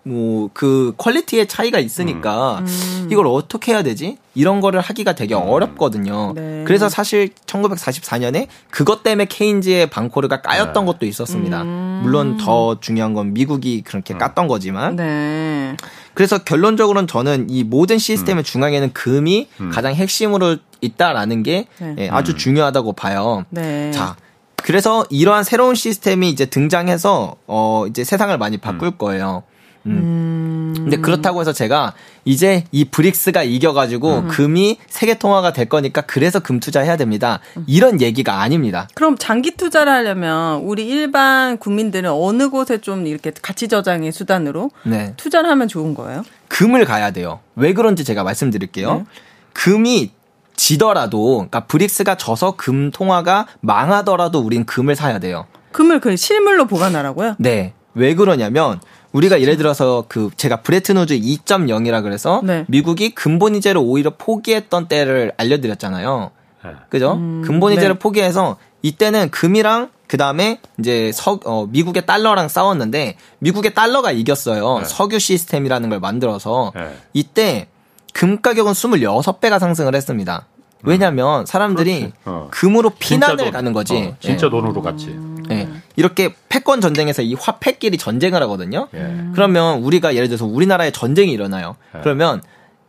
[0.05, 3.09] 뭐 그 퀄리티의 차이가 있으니까 음.
[3.11, 4.19] 이걸 어떻게 해야 되지?
[4.35, 6.33] 이런 거를 하기가 되게 어렵거든요.
[6.35, 6.65] 네.
[6.67, 10.93] 그래서 사실 1944년에 그것 때문에 케인즈의 방코르가 까였던 네.
[10.93, 11.65] 것도 있었습니다.
[11.65, 15.77] 물론 더 중요한 건 미국이 그렇게 깠던 거지만 네.
[16.17, 21.95] 그래서 결론적으로는 저는 이 모든 시스템의 중앙에는 금이 가장 핵심으로 있다라는 게 네.
[21.99, 23.45] 예, 아주 중요하다고 봐요.
[23.51, 23.91] 네.
[23.91, 24.17] 자,
[24.57, 29.43] 그래서 이러한 새로운 시스템이 이제 등장해서 어 이제 세상을 많이 바꿀 거예요.
[29.87, 30.75] 음.
[30.77, 36.61] 근데 그렇다고 해서 제가 이제 이 브릭스가 이겨가지고 금이 세계 통화가 될 거니까 그래서 금
[36.61, 37.41] 투자해야 됩니다.
[37.67, 38.89] 이런 얘기가 아닙니다.
[38.95, 45.15] 그럼 장기 투자를 하려면 우리 일반 국민들은 어느 곳에 좀 이렇게 가치 저장의 수단으로 네.
[45.17, 46.25] 투자를 하면 좋은 거예요?
[46.49, 47.41] 금을 가야 돼요.
[47.57, 48.95] 왜 그런지 제가 말씀드릴게요.
[48.95, 49.05] 네.
[49.53, 50.13] 금이
[50.55, 55.47] 지더라도, 그러니까 브릭스가 져서 금 통화가 망하더라도 우린 금을 사야 돼요.
[55.73, 57.37] 금을 그 실물로 보관하라고요?
[57.39, 57.75] 네.
[57.95, 58.81] 왜 그러냐면
[59.17, 62.67] 우리가 예를 들어서 그 제가 브레튼 우즈 2.0이라 그래서 네.
[62.69, 66.31] 미국이 근본이제를 오히려 포기했던 때를 알려드렸잖아요.
[66.67, 66.71] 예.
[66.91, 67.15] 그죠?
[67.17, 67.99] 근본이제를 네.
[67.99, 74.81] 포기해서 이때는 금이랑 그 다음에 이제 석, 어, 미국의 달러랑 싸웠는데 미국의 달러가 이겼어요.
[74.81, 74.85] 네.
[74.85, 76.95] 석유 시스템이라는 걸 만들어서 네.
[77.15, 77.69] 이때
[78.13, 80.47] 금 가격은 26배가 상승을 했습니다.
[80.83, 82.13] 왜냐면 사람들이.
[82.27, 82.49] 어.
[82.51, 83.51] 금으로 피난을 돈.
[83.51, 83.95] 가는 거지.
[83.97, 84.51] 어, 진짜 예.
[84.51, 85.19] 돈으로 갔지.
[85.51, 85.69] 예.
[85.97, 88.89] 이렇게 패권 전쟁에서 이 화폐끼리 전쟁을 하거든요.
[88.95, 89.15] 예.
[89.35, 91.77] 그러면 우리가 예를 들어서 우리나라에 전쟁이 일어나요.
[91.95, 92.01] 네.
[92.03, 92.43] 그러면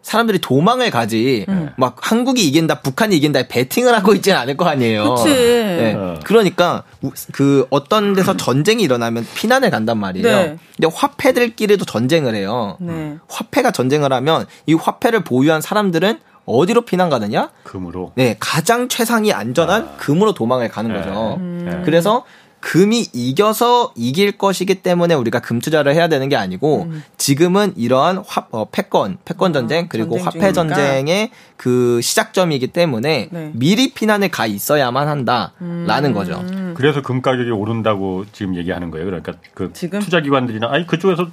[0.04, 1.70] 사람들이 도망을 가지 네.
[1.76, 5.16] 막 한국이 이긴다, 북한이 이긴다 베팅을 하고 있지는 않을 거 아니에요.
[5.16, 5.30] 그치.
[5.30, 5.94] 예.
[5.98, 6.20] 어.
[6.24, 10.26] 그러니까 우- 그 어떤 데서 전쟁이 일어나면 피난을 간단 말이에요.
[10.28, 10.58] 네.
[10.78, 12.78] 근데 화폐들끼리도 전쟁을 해요.
[12.80, 13.18] 네.
[13.28, 17.50] 화폐가 전쟁을 하면 이 화폐를 보유한 사람들은 어디로 피난 가느냐?
[17.64, 18.14] 금으로.
[18.16, 21.38] 네, 가장 최상위 안전한 금으로 도망을 가는 거죠.
[21.42, 21.82] 네.
[21.84, 22.24] 그래서
[22.60, 28.48] 금이 이겨서 이길 것이기 때문에 우리가 금 투자를 해야 되는 게 아니고 지금은 이러한 화,
[28.52, 30.76] 어, 패권, 패권 전쟁 그리고 전쟁 화폐 중이니까.
[30.76, 33.52] 전쟁의 그 시작점이기 때문에 네.
[33.54, 36.44] 미리 피난을 가 있어야만 한다라는 거죠.
[36.76, 39.06] 그래서 금 가격이 오른다고 지금 얘기하는 거예요.
[39.06, 40.00] 그러니까 그 지금?
[40.00, 41.30] 투자 기관들이나 아니 그쪽에서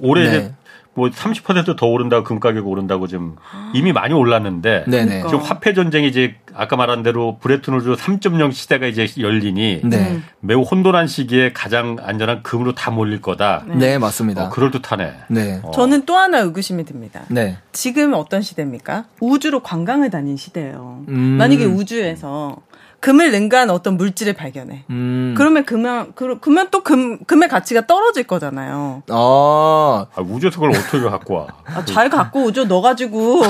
[0.00, 0.54] 올해 네.
[0.94, 3.36] 뭐 30%더 오른다고 금 가격 오른다고 지금
[3.74, 5.04] 이미 많이 올랐는데 네네.
[5.04, 5.28] 그러니까.
[5.28, 10.20] 지금 화폐 전쟁이 이제 아까 말한 대로 브레튼 우즈 3.0 시대가 이제 열리니 네.
[10.40, 13.64] 매우 혼돈한 시기에 가장 안전한 금으로 다 몰릴 거다.
[13.68, 14.46] 네, 맞습니다.
[14.46, 15.12] 어, 그럴 듯하네.
[15.28, 15.60] 네.
[15.62, 15.70] 어.
[15.70, 17.22] 저는 또 하나 의구심이 듭니다.
[17.28, 17.56] 네.
[17.72, 19.04] 지금 어떤 시대입니까?
[19.20, 21.04] 우주로 관광을 다닌 시대예요.
[21.08, 21.14] 음.
[21.14, 22.56] 만약에 우주에서
[23.00, 24.84] 금을 능가한 어떤 물질을 발견해.
[24.90, 25.34] 음.
[25.36, 29.02] 그러면 그러면 그- 그러면 또 금 금의 가치가 떨어질 거잖아요.
[29.10, 31.46] 어, 아, 우주에서 그걸 어떻게 갖고 와?
[31.64, 32.66] 아, 잘 갖고 오죠.
[32.68, 33.40] 너 가지고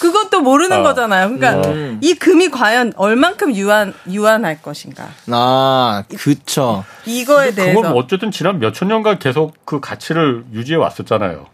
[0.00, 0.82] 그것도 모르는 어.
[0.82, 1.36] 거잖아요.
[1.36, 1.98] 그러니까 음.
[2.02, 5.08] 이 금이 과연 얼만큼 유한 유한할 것인가.
[5.30, 6.84] 아, 그쵸.
[7.06, 11.46] 이거에 대해서 그건 어쨌든 지난 몇천 년간 계속 그 가치를 유지해 왔었잖아요.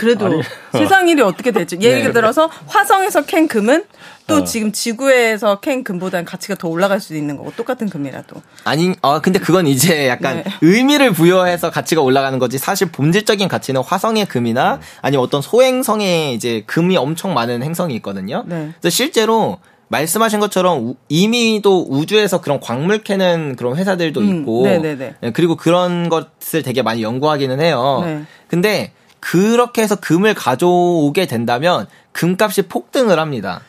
[0.00, 0.40] 그래도 아니.
[0.72, 2.12] 세상 일이 어떻게 될지 예를 네.
[2.12, 3.84] 들어서 화성에서 캔 금은
[4.26, 4.44] 또 어.
[4.44, 9.38] 지금 지구에서 캔 금보다는 가치가 더 올라갈 수도 있는 거고 똑같은 금이라도 아니, 아, 근데
[9.38, 10.44] 그건 이제 약간 네.
[10.62, 12.56] 의미를 부여해서 가치가 올라가는 거지.
[12.56, 18.44] 사실 본질적인 가치는 화성의 금이나 아니면 어떤 소행성에 이제 금이 엄청 많은 행성이 있거든요.
[18.46, 18.70] 네.
[18.80, 24.62] 그래서 실제로 말씀하신 것처럼 우- 이미도 우주에서 그런 광물 캐는 그런 회사들도 음, 있고.
[24.62, 25.14] 네네네.
[25.24, 28.02] 예, 그리고 그런 것을 되게 많이 연구하기는 해요.
[28.06, 28.22] 네.
[28.48, 33.60] 근데 그렇게 해서 금을 가져오게 된다면 금값이 폭등을 합니다.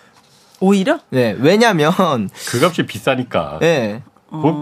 [0.60, 1.92] 오히려 네, 왜냐면,
[2.50, 3.60] 그 값이 비싸니까.
[3.64, 4.62] 예, 뭐,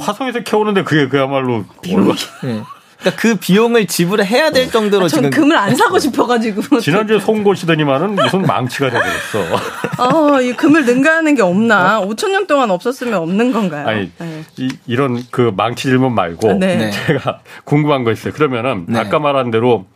[0.00, 2.14] 화성에서 캐오는데 그게 그야말로 얼마-
[2.44, 2.62] 예.
[2.98, 7.20] 그러니까 그 비용을 지불을 해야 될 정도로 아, 전 지금 금을 안 사고 싶어가지고 지난주에
[7.20, 9.56] 송곳이더니만은 무슨 망치가 돼버렸어.
[9.98, 12.00] 아, 이 금을 능가하는 게 없나?
[12.00, 13.86] 5천 년 동안 없었으면 없는 건가요?
[13.86, 14.42] 아니 네.
[14.56, 16.76] 이, 이런 그 망치 질문 말고 네.
[16.76, 16.90] 네.
[16.90, 18.32] 제가 궁금한 거 있어요.
[18.32, 18.98] 그러면은 네.
[18.98, 19.86] 아까 말한 대로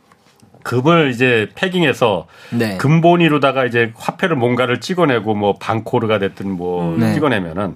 [0.62, 2.76] 금을 이제 pegging해서 네.
[2.78, 7.14] 금본위로다가 이제 화폐를 뭔가를 찍어내고 뭐 방코르가 됐든 뭐 네.
[7.14, 7.74] 찍어내면은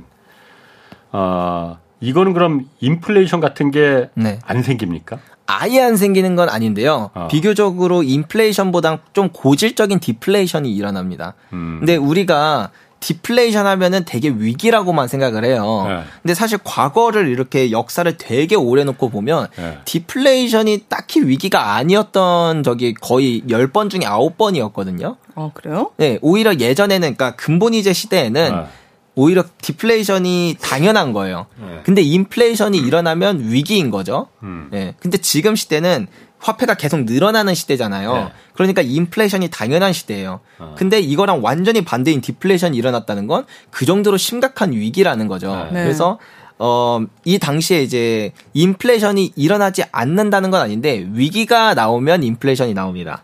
[1.13, 4.39] 아, 이거는 그럼 인플레이션 같은 게안 네.
[4.63, 5.19] 생깁니까?
[5.47, 7.11] 아예 안 생기는 건 아닌데요.
[7.15, 7.29] 어.
[7.29, 11.35] 비교적으로 인플레이션보다 좀 고질적인 디플레이션이 일어납니다.
[11.53, 11.77] 음.
[11.79, 12.71] 근데 우리가
[13.07, 15.85] 디플레이션 하면은 되게 위기라고만 생각을 해요.
[15.87, 16.03] 네.
[16.23, 19.79] 근데 사실 과거를 이렇게 역사를 되게 오래 놓고 보면 네.
[19.85, 25.19] 디플레이션이 딱히 위기가 아니었던 적이 거의 10번 중에 9번이었거든요.
[25.37, 25.93] 어, 그래요?
[25.99, 28.67] 네, 오히려 예전에는 그러니까 금본위제 시대에는 네.
[29.15, 31.47] 오히려 디플레이션이 당연한 거예요.
[31.61, 31.83] 네.
[31.85, 34.27] 근데 인플레이션이 일어나면 위기인 거죠.
[34.43, 34.69] 음.
[34.75, 34.95] 예.
[34.99, 36.09] 근데 지금 시대는
[36.47, 38.13] 화폐가 계속 늘어나는 시대잖아요.
[38.15, 38.29] 네.
[38.55, 40.41] 그러니까 인플레이션이 당연한 시대예요.
[40.59, 40.75] 어.
[40.79, 45.69] 근데 이거랑 완전히 반대인 디플레이션이 일어났다는 건 그 정도로 심각한 위기라는 거죠.
[45.73, 45.83] 네.
[45.83, 46.19] 그래서
[46.59, 53.23] 어, 이 당시에 이제 인플레이션이 일어나지 않는다는 건 아닌데 위기가 나오면 인플레이션이 나옵니다.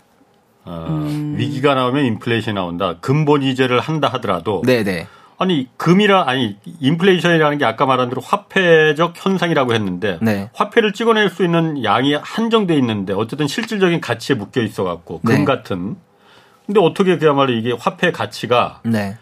[0.64, 2.96] 어, 위기가 나오면 인플레이션이 나온다.
[3.00, 5.06] 근본 이제를 한다 하더라도 네, 네.
[5.42, 10.48] 아니 금이라 아니 인플레이션이라는 게 아까 말한 대로 화폐적 현상이라고 했는데 네.
[10.54, 15.44] 화폐를 찍어낼 수 있는 양이 한정돼 있는데 어쨌든 실질적인 가치에 묶여 있어 갖고 금 네.
[15.44, 15.96] 같은
[16.64, 19.16] 근데 어떻게 그야말로 이게 화폐 가치가 네.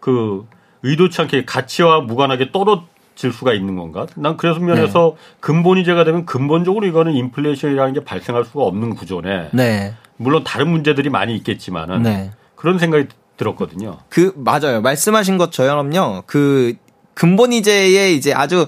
[0.00, 0.46] 그
[0.82, 4.06] 의도치 않게 가치와 무관하게 떨어질 수가 있는 건가?
[4.16, 5.36] 난 그래서 면에서 네.
[5.40, 9.48] 근본이제가 되면 근본적으로 이거는 인플레이션이라는 게 발생할 수가 없는 구조네.
[9.52, 9.94] 네.
[10.18, 12.32] 물론 다른 문제들이 많이 있겠지만은 네.
[12.54, 13.06] 그런 생각이
[13.36, 13.98] 들었거든요.
[14.08, 14.80] 그 맞아요.
[14.80, 16.24] 말씀하신 것처럼요.
[16.26, 16.74] 그
[17.14, 18.66] 금본위제에 이제 아주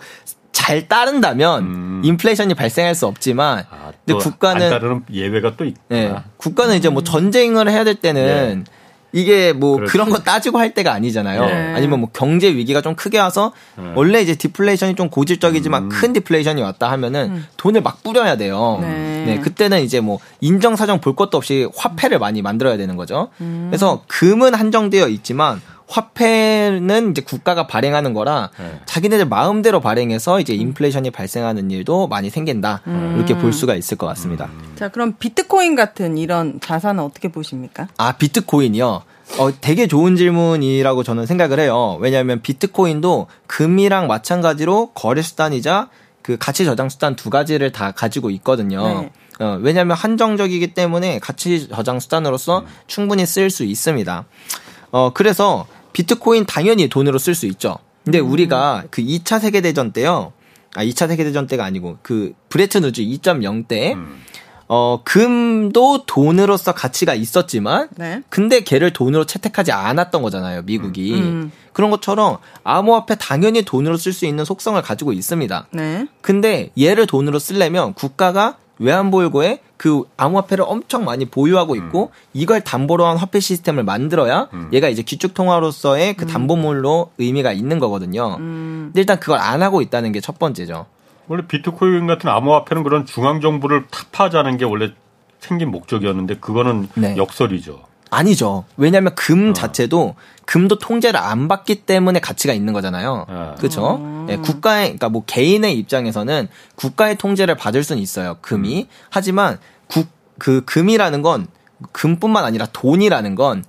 [0.52, 2.02] 잘 따른다면 음.
[2.04, 5.84] 인플레이션이 발생할 수 없지만 아, 근데 또 국가는 예외가 또 있구나.
[5.88, 8.64] 네, 국가는 이제 뭐 전쟁을 해야 될 때는
[9.16, 9.92] 이게 뭐 그렇지.
[9.92, 11.46] 그런 거 따지고 할 때가 아니잖아요.
[11.46, 11.72] 네.
[11.74, 13.92] 아니면 뭐 경제 위기가 좀 크게 와서 네.
[13.94, 15.88] 원래 이제 디플레이션이 좀 고질적이지만 음.
[15.88, 18.78] 큰 디플레이션이 왔다 하면은 돈을 막 뿌려야 돼요.
[18.82, 19.40] 네.
[19.42, 23.28] 그때는 이제 뭐 인정 사정 볼 것도 없이 화폐를 많이 만들어야 되는 거죠.
[23.38, 28.80] 그래서 금은 한정되어 있지만 화폐는 이제 국가가 발행하는 거라 네.
[28.86, 32.82] 자기네들 마음대로 발행해서 이제 인플레이션이 발생하는 일도 많이 생긴다.
[33.16, 34.48] 이렇게 볼 수가 있을 것 같습니다.
[34.74, 37.88] 자, 그럼 비트코인 같은 이런 자산은 어떻게 보십니까?
[37.98, 39.02] 아, 비트코인이요?
[39.38, 41.98] 어, 되게 좋은 질문이라고 저는 생각을 해요.
[42.00, 45.88] 왜냐하면 비트코인도 금이랑 마찬가지로 거래 수단이자
[46.22, 49.02] 그 가치 저장 수단 두 가지를 다 가지고 있거든요.
[49.02, 49.12] 네.
[49.38, 54.24] 어, 왜냐하면 한정적이기 때문에 가치 저장 수단으로서 충분히 쓸수 있습니다.
[54.92, 55.66] 어, 그래서
[55.96, 57.78] 비트코인 당연히 돈으로 쓸 수 있죠.
[58.04, 60.34] 근데 우리가 그 2차 세계대전 때요.
[60.74, 64.20] 아, 2차 세계대전 때가 아니고 그 브레튼 우즈 2.0 때, 음.
[64.68, 68.20] 어, 금도 돈으로서 가치가 있었지만, 네.
[68.28, 71.14] 근데 걔를 돈으로 채택하지 않았던 거잖아요, 미국이.
[71.14, 71.50] 음.
[71.72, 75.68] 그런 것처럼 암호화폐 당연히 돈으로 쓸 수 있는 속성을 가지고 있습니다.
[75.70, 76.06] 네.
[76.20, 83.16] 근데 얘를 돈으로 쓰려면 국가가 외환보유고에 그 암호화폐를 엄청 많이 보유하고 있고 이걸 담보로 한
[83.16, 88.36] 화폐 시스템을 만들어야 얘가 이제 기축통화로서의 그 담보물로 의미가 있는 거거든요.
[88.38, 88.84] 음.
[88.88, 90.86] 근데 일단 그걸 안 하고 있다는 게 첫 번째죠.
[91.28, 94.92] 원래 비트코인 같은 암호화폐는 그런 중앙 정부를 타파하자는 게 원래
[95.38, 97.16] 생긴 목적이었는데 그거는 네.
[97.16, 97.80] 역설이죠.
[98.16, 98.64] 아니죠.
[98.76, 100.14] 왜냐하면 금 자체도
[100.44, 103.26] 금도 통제를 안 받기 때문에 가치가 있는 거잖아요.
[103.28, 103.34] 네.
[103.58, 104.26] 그렇죠?
[104.42, 108.36] 국가의 그러니까 뭐 개인의 입장에서는 국가의 통제를 받을 수는 있어요.
[108.40, 108.88] 금이.
[109.10, 109.58] 하지만
[109.88, 111.46] 국 그 금이라는 건
[111.92, 113.64] 금뿐만 아니라 돈이라는 건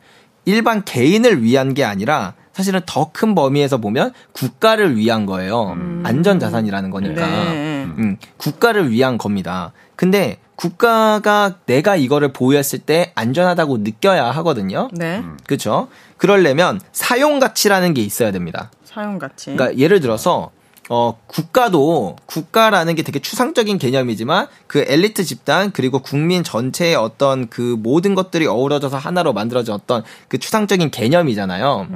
[0.46, 5.78] 일반 개인을 위한 게 아니라 사실은 더 큰 범위에서 보면 국가를 위한 거예요.
[6.04, 7.28] 안전 자산이라는 거니까.
[7.28, 7.77] 네.
[7.84, 9.72] 음, 국가를 위한 겁니다.
[9.96, 14.90] 근데 국가가 내가 이거를 보유했을 때 안전하다고 느껴야 하거든요.
[14.92, 15.24] 네.
[15.46, 15.88] 그렇죠?
[16.18, 18.72] 그러려면 사용 가치라는 게 있어야 됩니다.
[18.84, 19.54] 사용 가치.
[19.54, 20.52] 그러니까 예를 들어서
[20.90, 27.76] 어 국가도 국가라는 게 되게 추상적인 개념이지만 그 엘리트 집단 그리고 국민 전체의 어떤 그
[27.78, 31.88] 모든 것들이 어우러져서 하나로 만들어진 어떤 그 추상적인 개념이잖아요.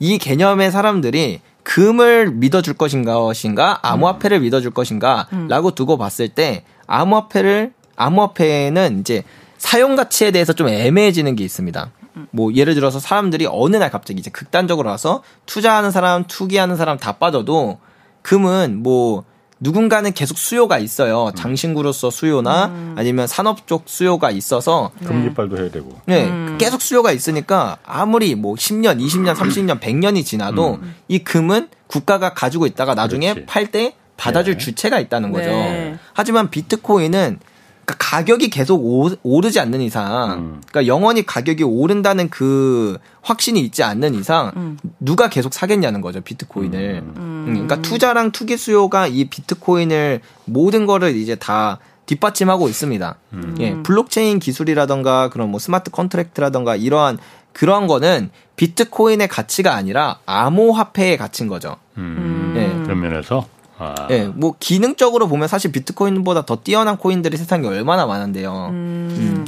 [0.00, 3.78] 이 개념의 사람들이 금을 믿어줄 것인가 것인가?
[3.82, 9.22] 암호화폐를 믿어줄 것인가 라고 두고 봤을 때 암호화폐를 암호화폐는 이제
[9.58, 11.90] 사용 가치에 대해서 좀 애매해지는 게 있습니다.
[12.30, 17.12] 뭐 예를 들어서 사람들이 어느 날 갑자기 이제 극단적으로 와서 투자하는 사람, 투기하는 사람 다
[17.12, 17.78] 빠져도
[18.22, 19.24] 금은 뭐
[19.62, 21.30] 누군가는 계속 수요가 있어요.
[21.36, 26.00] 장신구로서 수요나 아니면 산업 쪽 수요가 있어서 금리빨도 해야 되고.
[26.06, 32.66] 네, 계속 수요가 있으니까 아무리 뭐 10년, 20년, 30년, 100년이 지나도 이 금은 국가가 가지고
[32.66, 33.46] 있다가 나중에.
[33.46, 34.58] 팔 때 받아줄 네.
[34.58, 35.48] 주체가 있다는 거죠.
[35.48, 35.96] 네.
[36.12, 37.38] 하지만 비트코인은
[37.84, 40.60] 그러니까 가격이 계속 오, 오르지 않는 이상, 음.
[40.68, 47.02] 그러니까 영원히 가격이 오른다는 그 확신이 있지 않는 이상 누가 계속 사겠냐는 거죠 비트코인을.
[47.16, 53.16] 음, 그러니까 투자랑 투기 수요가 이 비트코인을 모든 거를 이제 다 뒷받침하고 있습니다.
[53.60, 57.18] 예, 블록체인 기술이라던가 그런 뭐 smart contract라던가 이러한
[57.52, 61.76] 그런 거는 비트코인의 가치가 아니라 암호화폐의 가치인 거죠.
[61.96, 62.54] 음.
[62.56, 63.46] 예, 그런 면에서.
[63.82, 64.08] 아.
[64.10, 68.68] 예, 뭐 기능적으로 보면 사실 비트코인보다 더 뛰어난 코인들이 세상에 얼마나 많은데요.
[68.70, 69.46] 음.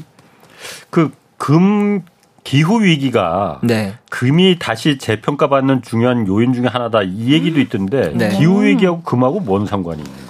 [0.91, 2.03] 그금
[2.45, 3.95] 기후 위기가 네.
[4.11, 8.29] 금이 다시 재평가받는 중요한 요인 중에 하나다 이 얘기도 있던데 네.
[8.37, 10.24] 기후 위기하고 금하고 뭔 상관이 있는 거예요?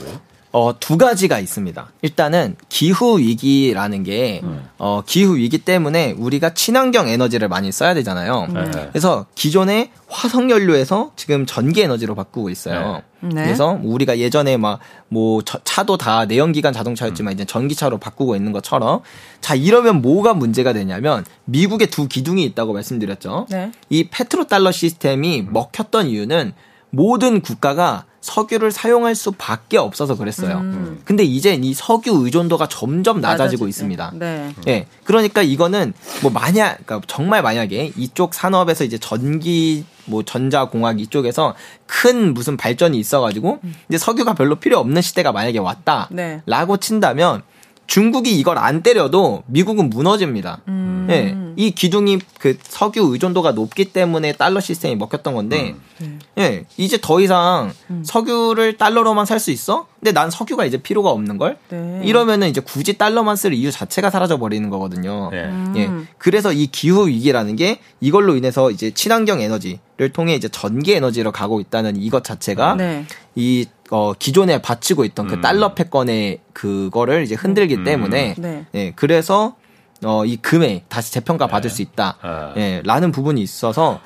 [0.57, 1.93] 어, 두 가지가 있습니다.
[2.03, 4.41] 일단은 기후 위기라는 게
[4.79, 8.47] 어, 기후 위기 때문에 우리가 친환경 에너지를 많이 써야 되잖아요.
[8.55, 8.89] 네.
[8.91, 13.03] 그래서 기존의 화석 연료에서 지금 전기 에너지로 바꾸고 있어요.
[13.21, 13.43] 네.
[13.43, 14.79] 그래서 우리가 예전에 막
[15.15, 19.01] 뭐 차도 다 내연기관 자동차였지만 이제 전기차로 바꾸고 있는 것처럼
[19.41, 23.47] 자 이러면 뭐가 문제가 되냐면 미국에 두 기둥이 있다고 말씀드렸죠.
[23.49, 23.71] 네.
[23.91, 26.53] 이 페트로 달러 시스템이 먹혔던 이유는
[26.91, 30.65] 모든 국가가 석유를 사용할 수밖에 없어서 그랬어요.
[31.05, 33.69] 근데 이제 이 석유 의존도가 점점 낮아지고 낮아지죠.
[33.69, 34.13] 있습니다.
[34.15, 34.55] 네.
[34.67, 34.87] 예.
[35.05, 41.55] 그러니까 이거는 뭐 만약 그러니까 정말 만약에 이쪽 산업에서 이제 전기 뭐 전자공학 이쪽에서
[41.85, 43.61] 큰 무슨 발전이 있어 가지고
[43.91, 46.81] 이제 석유가 별로 필요 없는 시대가 만약에 왔다라고 네.
[46.81, 47.43] 친다면
[47.87, 50.61] 중국이 이걸 안 때려도 미국은 무너집니다.
[50.69, 51.07] 음.
[51.11, 51.37] 예.
[51.57, 56.19] 이 기둥이 그 석유 의존도가 높기 때문에 달러 시스템이 먹혔던 건데 네.
[56.39, 56.65] 예.
[56.77, 58.03] 이제 더 이상 음.
[58.05, 59.87] 석유를 달러로만 살 수 있어?
[60.01, 61.59] 근데 난 석유가 이제 필요가 없는 걸?
[61.69, 62.01] 네.
[62.05, 65.29] 이러면은 이제 굳이 달러만 쓸 이유 자체가 사라져 버리는 거거든요.
[65.31, 65.51] 네.
[65.77, 65.91] 예.
[66.19, 71.61] 그래서 이 기후 위기라는 게 이걸로 인해서 이제 친환경 에너지를 통해 이제 전기 에너지로 가고
[71.61, 73.05] 있다는 이것 자체가 네.
[73.35, 75.41] 이 어, 기존에 바치고 있던 그 음.
[75.41, 77.85] 달러 패권의 그거를 이제 흔들기 음.
[77.85, 78.67] 때문에 네.
[78.75, 78.93] 예.
[78.97, 79.57] 그래서
[80.05, 82.19] 어, 이 금에 다시 재평가 받을 수 있다.
[82.21, 82.55] 아.
[82.57, 84.01] 예, 라는 부분이 있어서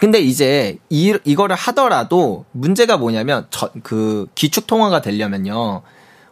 [0.00, 5.82] 근데 이제 이 이거를 하더라도 문제가 뭐냐면 저, 그 기축 통화가 되려면요.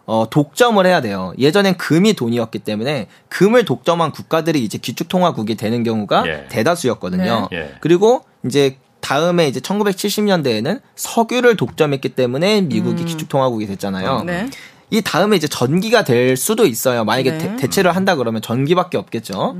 [0.05, 1.33] 어, 독점을 해야 돼요.
[1.39, 6.49] 예전엔 금이 돈이었기 때문에 금을 독점한 국가들이 이제 기축 통화국이 되는 경우가 예.
[6.49, 7.49] 대다수였거든요.
[7.51, 7.57] 네.
[7.57, 7.75] 예.
[7.81, 14.25] 그리고 이제 다음에 이제 1970년대에는 석유를 독점했기 때문에 미국이 기축 통화국이 됐잖아요.
[14.25, 14.49] 네.
[14.89, 17.05] 이 다음에 이제 전기가 될 수도 있어요.
[17.05, 17.39] 만약에 네.
[17.39, 19.57] 대, 대체를 한다 그러면 전기밖에 없겠죠.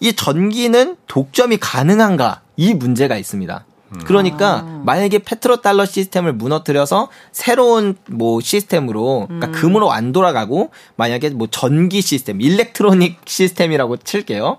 [0.00, 2.42] 이 전기는 독점이 가능한가?
[2.56, 3.64] 이 문제가 있습니다.
[4.04, 11.48] 그러니까 만약에 페트로 달러 시스템을 무너뜨려서 새로운 뭐 시스템으로 그러니까 금으로 안 돌아가고 만약에 뭐
[11.50, 14.58] 전기 시스템, electronic 시스템이라고 칠게요.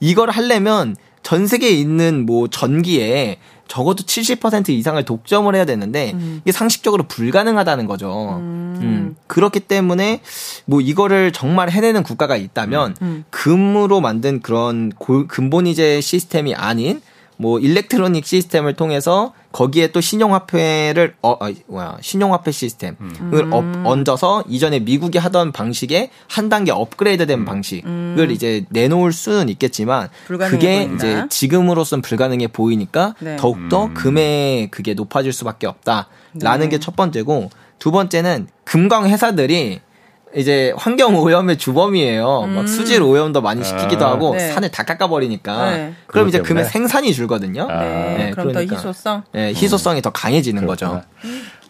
[0.00, 7.04] 이걸 하려면 전 세계에 있는 뭐 전기에 적어도 70% 이상을 독점을 해야 되는데 이게 상식적으로
[7.04, 8.36] 불가능하다는 거죠.
[8.40, 9.16] 음.
[9.26, 10.20] 그렇기 때문에
[10.66, 12.94] 뭐 이거를 정말 해내는 국가가 있다면
[13.30, 17.00] 금으로 만든 그런 고- 금본위제 시스템이 아닌
[17.36, 24.80] 뭐 electronic 시스템을 통해서 거기에 또 신용화폐를 어, 어 뭐야 신용화폐 시스템을 업, 얹어서 이전에
[24.80, 30.94] 미국이 하던 방식에 한 단계 업그레이드된 방식을 이제 내놓을 수는 있겠지만 그게 보인다.
[30.94, 33.36] 이제 지금으로선 불가능해 보이니까 네.
[33.36, 36.68] 더욱더 금의 그게 높아질 수밖에 없다라는 네.
[36.70, 39.80] 게첫 번째고 두 번째는 금광 회사들이
[40.36, 42.42] 이제 환경 오염의 주범이에요.
[42.46, 44.10] 막 수질 오염도 많이 시키기도 아.
[44.10, 44.36] 하고 음.
[44.36, 44.50] 네.
[44.52, 45.70] 산을 다 깎아버리니까.
[45.70, 45.94] 네.
[46.06, 46.40] 그럼 이제?
[46.40, 47.68] 금의 생산이 줄거든요.
[47.70, 47.82] 아.
[47.82, 48.14] 네.
[48.18, 48.74] 네, 그럼 그러니까.
[48.76, 49.22] 더 희소성.
[49.32, 51.00] 네, 희소성이 더 강해지는 그렇구나.
[51.02, 51.08] 거죠.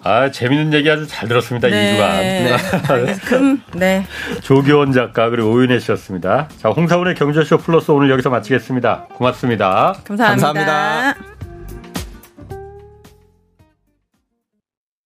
[0.06, 1.92] 아 재밌는 얘기 아주 잘 들었습니다 네.
[1.92, 2.82] 이 주간.
[3.06, 3.62] 알겠- 금.
[3.74, 4.04] 네.
[4.42, 6.48] 조교원 작가 그리고 오윤혜 씨였습니다.
[6.60, 9.06] 자 홍사원의 경제쇼 플러스 오늘 여기서 마치겠습니다.
[9.14, 9.94] 고맙습니다.
[10.04, 10.52] 감사합니다.
[10.52, 11.33] 감사합니다.